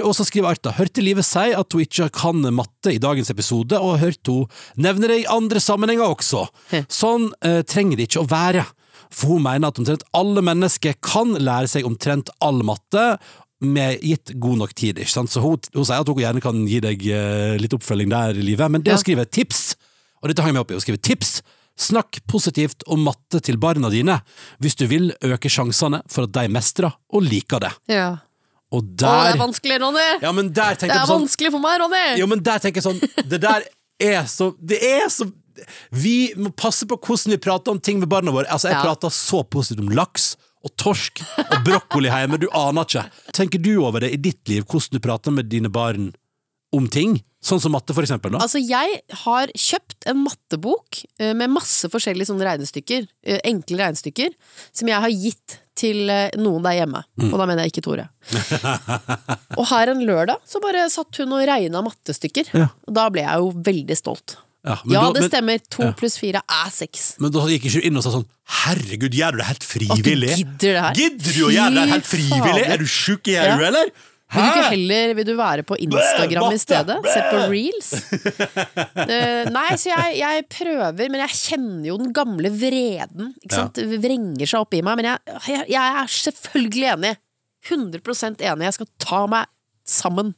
[0.00, 3.76] Og så skriver Arta hørte Livet si at hun ikke kan matte i dagens episode,
[3.76, 4.46] og hørte hun
[4.80, 6.46] nevne det i andre sammenhenger også.
[6.70, 6.86] Hm.
[6.88, 8.64] Sånn eh, trenger det ikke å være.
[9.12, 13.16] For hun mener at omtrent alle mennesker kan lære seg omtrent all matte,
[13.62, 14.98] med gitt god nok tid.
[14.98, 15.30] Ikke sant?
[15.30, 18.42] Så hun, hun sier at hun gjerne kan gi deg eh, litt oppfølging der i
[18.42, 19.76] livet, men det å skrive tips,
[20.18, 21.36] og dette hang jeg meg opp i, å skrive tips
[21.78, 24.18] Snakk positivt om matte til barna dine
[24.62, 27.70] hvis du vil øke sjansene for at de mestrer og liker det.
[27.90, 28.10] Ja.
[28.72, 30.04] Og Å, det er vanskelig, Ronny!
[30.20, 32.04] Ja, men der Det tenker er jeg på sånn vanskelig for meg, Ronny!
[32.20, 33.66] Jo, men der tenker jeg sånn Det der
[34.00, 35.26] er så Det er så
[35.92, 38.46] Vi må passe på hvordan vi prater om ting med barna våre.
[38.50, 38.82] Altså, jeg Ja.
[38.86, 43.04] prater så positivt om laks og torsk og brokkoli hjemme, du aner ikke.
[43.34, 46.12] Tenker du over det i ditt liv, hvordan du prater med dine barn
[46.72, 47.20] om ting?
[47.42, 48.30] Sånn som matte, for eksempel.
[48.30, 48.38] Da.
[48.38, 54.30] Altså, jeg har kjøpt en mattebok eh, med masse forskjellige sånne regnestykker, eh, enkle regnestykker,
[54.72, 57.02] som jeg har gitt til eh, noen der hjemme.
[57.18, 57.32] Mm.
[57.32, 58.06] Og da mener jeg ikke Tore.
[59.58, 62.52] og her en lørdag så bare satt hun og regna mattestykker.
[62.54, 62.68] Ja.
[62.86, 64.36] Og da ble jeg jo veldig stolt.
[64.64, 65.58] Ja, men ja, da- det men- stemmer.
[65.74, 65.92] To Ja.
[65.98, 67.16] pluss fire er seks.
[67.18, 68.26] Men da gikk ikke inn og sa sånn
[68.62, 70.30] Herregud, gjør du det helt frivillig?
[70.30, 70.94] At du gidder det her.
[70.94, 72.64] Gidder du å gjøre det helt frivillig?
[72.68, 73.42] Er du sjuk i Ja.
[73.54, 73.66] eller?
[73.72, 73.90] eller?
[74.32, 76.96] Vil du ikke heller vil du være på Instagram Bæ, i stedet?
[77.04, 77.90] Se på reels?
[77.92, 83.34] uh, nei, så jeg, jeg prøver, men jeg kjenner jo den gamle vreden.
[83.44, 83.76] Ikke sant?
[83.82, 83.98] Ja.
[84.00, 84.96] vrenger seg opp i meg.
[84.96, 87.12] Men jeg, jeg, jeg er selvfølgelig enig.
[87.68, 88.64] 100% enig.
[88.70, 89.46] Jeg skal ta meg
[89.86, 90.32] sammen.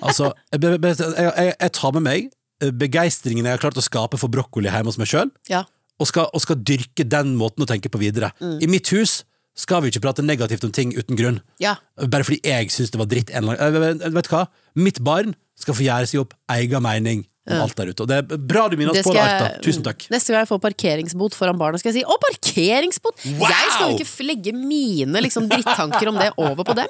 [0.00, 4.70] Altså, jeg, jeg, jeg, tar med meg begeistringen jeg har klart å skape for brokkoli
[4.70, 5.64] hjemme hos meg sjøl, Ja.
[6.00, 8.32] og, og skal dyrke den måten å tenke på videre.
[8.40, 8.58] Mm.
[8.62, 9.22] I mitt hus
[9.54, 11.40] skal vi ikke prate negativt om ting uten grunn.
[11.62, 11.76] ja.
[11.98, 14.48] Bare fordi jeg syns det var dritt eh, Vet du hva?
[14.74, 18.02] Mitt barn skal få gjøre seg opp egen mening om alt der ute.
[18.02, 19.60] Og det er bra du minner oss på det, Arta.
[19.62, 20.06] Tusen takk.
[20.10, 23.48] Neste gang jeg får parkeringsbot foran barna, skal jeg si 'Å, parkeringsbot!' Wow!
[23.52, 26.88] Jeg skal jo ikke legge mine liksom, drittanker om det over på dem.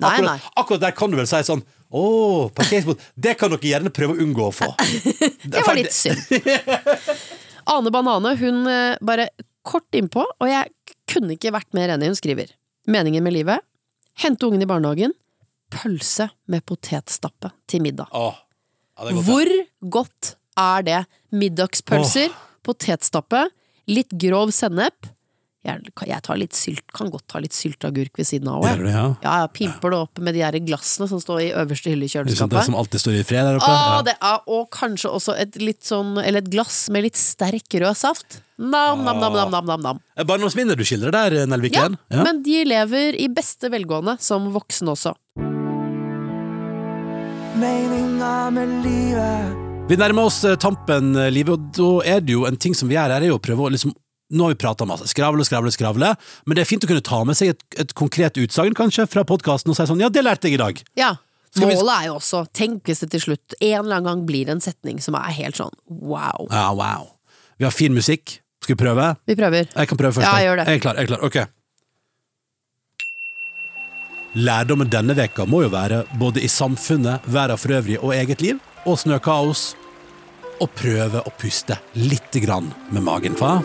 [0.00, 0.38] Nei, nei.
[0.38, 2.04] Akkurat, akkurat der kan du vel si sånn Å,
[2.56, 3.02] parkeringsbot.
[3.14, 4.72] Det kan dere gjerne prøve å unngå å få.
[5.52, 6.18] Det var litt synd.
[7.76, 9.30] Ane Banane, hun eh, bare
[9.66, 10.70] kort innpå, og jeg
[11.10, 12.12] kunne ikke vært mer enig.
[12.12, 12.52] Hun skriver
[12.86, 13.64] Meningen med livet
[14.16, 15.14] hente ungen i barnehagen,
[15.72, 18.10] pølse med potetstappe til middag.
[18.16, 18.36] Oh,
[18.96, 19.52] ja, godt, Hvor
[19.98, 21.00] godt er det?
[21.36, 22.32] Middagspølser,
[22.64, 23.46] potetstappe,
[23.90, 25.10] litt grov sennep.
[25.66, 28.78] Jeg, jeg tar litt sylt, kan godt ta litt sylteagurk ved siden av òg.
[28.84, 29.04] det, ja?
[29.24, 32.12] Ja, jeg pimper det opp med de der glassene som står i øverste hylle i
[32.12, 32.54] kjøleskapet.
[32.54, 33.66] det som alltid står i fred der oppe?
[33.66, 34.02] Å, Ja.
[34.06, 37.96] det er, og kanskje også et litt sånn Eller et glass med litt sterk rød
[37.98, 38.40] saft.
[38.58, 40.00] Nam, nam, nam, nam, nam, nam, nam.
[40.16, 41.98] Eh, Barndomsminner du skildrer der, Ja, Nelviken?
[42.10, 42.22] Ja.
[42.24, 45.12] men de lever i beste velgående som voksne også.
[47.56, 52.56] Meninga med livet Vi nærmer oss eh, tampen, Live, og da er det jo en
[52.58, 53.92] ting som vi gjør her, er jo å prøve å liksom
[54.30, 56.08] Nå har vi prata masse, skravle, skravle, skravle,
[56.46, 59.22] men det er fint å kunne ta med seg et, et konkret utsagn, kanskje, fra
[59.28, 60.82] podkasten og si sånn Ja, det lærte jeg i dag.
[60.98, 61.14] Ja.
[61.56, 64.60] Målet er jo også, tenk hvis det til slutt en eller annen gang blir en
[64.60, 66.50] setning som er helt sånn wow.
[66.50, 67.14] Ja, wow.
[67.56, 68.42] Vi har fin musikk.
[68.60, 69.14] Skal vi prøve?
[69.30, 69.70] Vi prøver.
[69.70, 70.26] Jeg kan prøve først.
[70.26, 70.50] Ja, jeg.
[70.50, 70.66] gjør det.
[70.66, 70.98] Jeg er klar.
[70.98, 71.38] jeg er klar, ok
[74.36, 78.60] Lærdommen denne veka må jo være, både i samfunnet, verden for øvrig og eget liv,
[78.84, 79.70] og snøkaos,
[80.60, 83.62] å prøve å puste litt grann med magen, hva?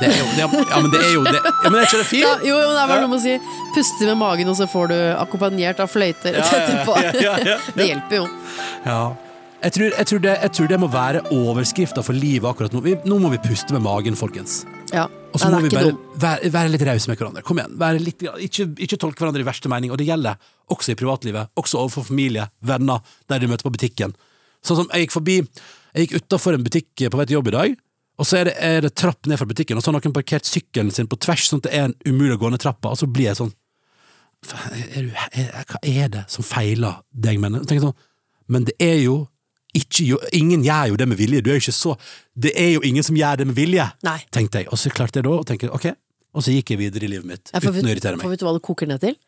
[0.00, 1.40] Det er jo det er, Ja, men det er jo det.
[1.44, 3.00] Ja, men er ikke det Ja, jo, jo, det er Ja.
[3.02, 3.38] noe med å si
[3.74, 6.98] puste med magen, og så får du akkompagnert av fløyter Ja, ja, etterpå.
[7.04, 7.56] ja, ja, ja.
[7.74, 8.28] Det hjelper jo.
[8.86, 9.00] Ja.
[9.58, 12.78] Jeg tror, jeg, tror det, jeg tror det må være overskrifta for livet akkurat nå.
[12.84, 14.60] Vi, nå må vi puste med magen, folkens.
[14.94, 15.08] Ja.
[15.34, 17.42] Og så må vi bare være, være litt rause med hverandre.
[17.42, 17.74] Kom igjen.
[18.04, 19.90] Litt, ikke, ikke tolke hverandre i verste mening.
[19.90, 20.38] Og det gjelder
[20.70, 21.50] også i privatlivet.
[21.58, 24.14] Også overfor familie, venner, der du møter på butikken.
[24.62, 25.36] Sånn som jeg gikk forbi
[25.94, 27.76] Jeg gikk utafor en butikk på vei til jobb i dag,
[28.18, 30.48] og så er det, er det trapp ned fra butikken, og så har noen parkert
[30.48, 32.98] sykkelen sin på tvers, sånn at det er en umulig å gå ned trappa, og
[32.98, 33.54] så blir jeg sånn
[34.70, 37.96] er du, er, Hva er det som feiler deg, mener Jeg sånn,
[38.46, 39.24] men det er jo
[39.76, 41.40] ikke, ingen gjør jo det med vilje.
[41.44, 41.92] Du er jo ikke så
[42.32, 44.16] Det er jo ingen som gjør det med vilje Nei.
[44.32, 44.70] tenkte jeg.
[44.72, 45.90] Og så klarte jeg da å tenke ok,
[46.34, 48.36] og så gikk jeg videre i livet mitt Ja, uten å irritere irritere For meg.
[48.36, 49.18] vet du hva det koker ned til?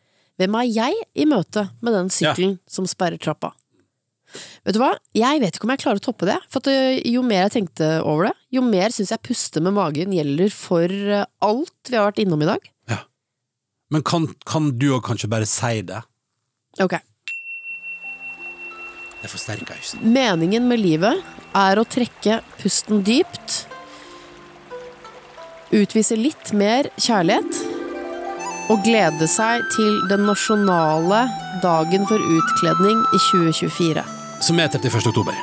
[0.40, 3.52] Hvem er jeg i møte med den sykkelen som sperrer trappa?
[4.66, 4.92] Vet du hva?
[5.16, 6.38] Jeg vet ikke om jeg klarer å toppe det.
[6.52, 10.52] For jo mer jeg tenkte over det, jo mer syns jeg puste med magen gjelder
[10.54, 10.94] for
[11.46, 12.70] alt vi har vært innom i dag.
[12.92, 13.02] Ja.
[13.90, 16.02] Men kan, kan du òg kanskje bare si det?
[16.82, 16.98] Ok.
[19.20, 20.00] Det forsterker ikke.
[20.06, 21.20] Meningen med livet
[21.56, 23.64] er å trekke pusten dypt,
[25.74, 27.60] utvise litt mer kjærlighet
[28.70, 31.24] og glede seg til den nasjonale
[31.62, 34.19] dagen for utkledning i 2024.
[34.40, 35.06] Som er 31.
[35.10, 35.36] oktober.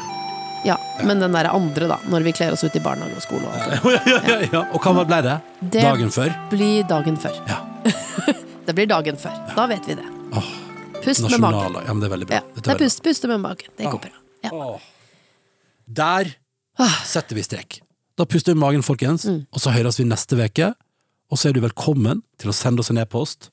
[0.65, 0.75] Ja,
[1.05, 3.53] men den derre andre, da, når vi kler oss ut i barnehage og skole og
[3.53, 4.61] alt ja, ja, ja, ja.
[4.73, 5.35] Og hva ble det?
[5.61, 6.33] Det Dagen før?
[6.49, 7.37] Det blir dagen før.
[7.47, 7.59] Ja.
[8.67, 9.35] Det blir dagen før.
[9.55, 10.03] Da vet vi det.
[10.35, 10.47] Åh,
[11.05, 11.77] Pust med magen.
[11.85, 12.39] Ja, men det er veldig bra.
[12.41, 13.69] Ja, det er pust, puste med magen.
[13.77, 14.11] Det går bra.
[14.43, 14.73] Ja.
[16.01, 16.33] Der
[16.77, 16.97] Ah.
[17.07, 17.79] setter vi strek.
[18.19, 19.45] Da puster vi magen, folkens, Mm.
[19.53, 20.73] og så høres vi neste uke.
[21.31, 23.49] Og så er du velkommen til å sende oss en e-post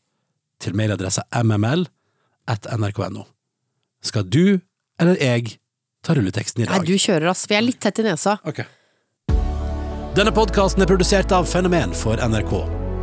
[0.60, 1.86] til mailadressa mml
[2.48, 3.24] at nrk.no.
[4.02, 4.60] Skal du
[5.00, 5.56] eller jeg
[6.04, 6.78] tar rulleteksten i dag.
[6.82, 7.46] Nei, du kjører, ass.
[7.50, 8.36] Vi er litt tett i nesa.
[8.46, 8.62] Ok.
[10.14, 12.52] Denne podkasten er produsert av Fenomen for NRK.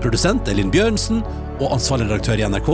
[0.01, 1.19] Produsent er Linn Bjørnsen,
[1.59, 2.69] og ansvarlig redaktør i NRK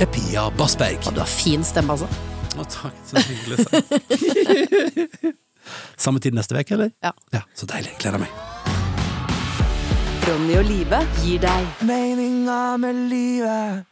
[0.00, 1.02] er Pia Bassberg.
[1.10, 2.08] Du har fin stemme, altså.
[2.56, 5.26] Å, takk, så hyggelig sagt.
[6.06, 6.94] Samme tid neste uke, eller?
[7.04, 7.12] Ja.
[7.34, 7.92] Ja, Så deilig.
[8.00, 8.32] Gleder meg.
[10.30, 13.89] Ronny og Live gir deg Meninga med livet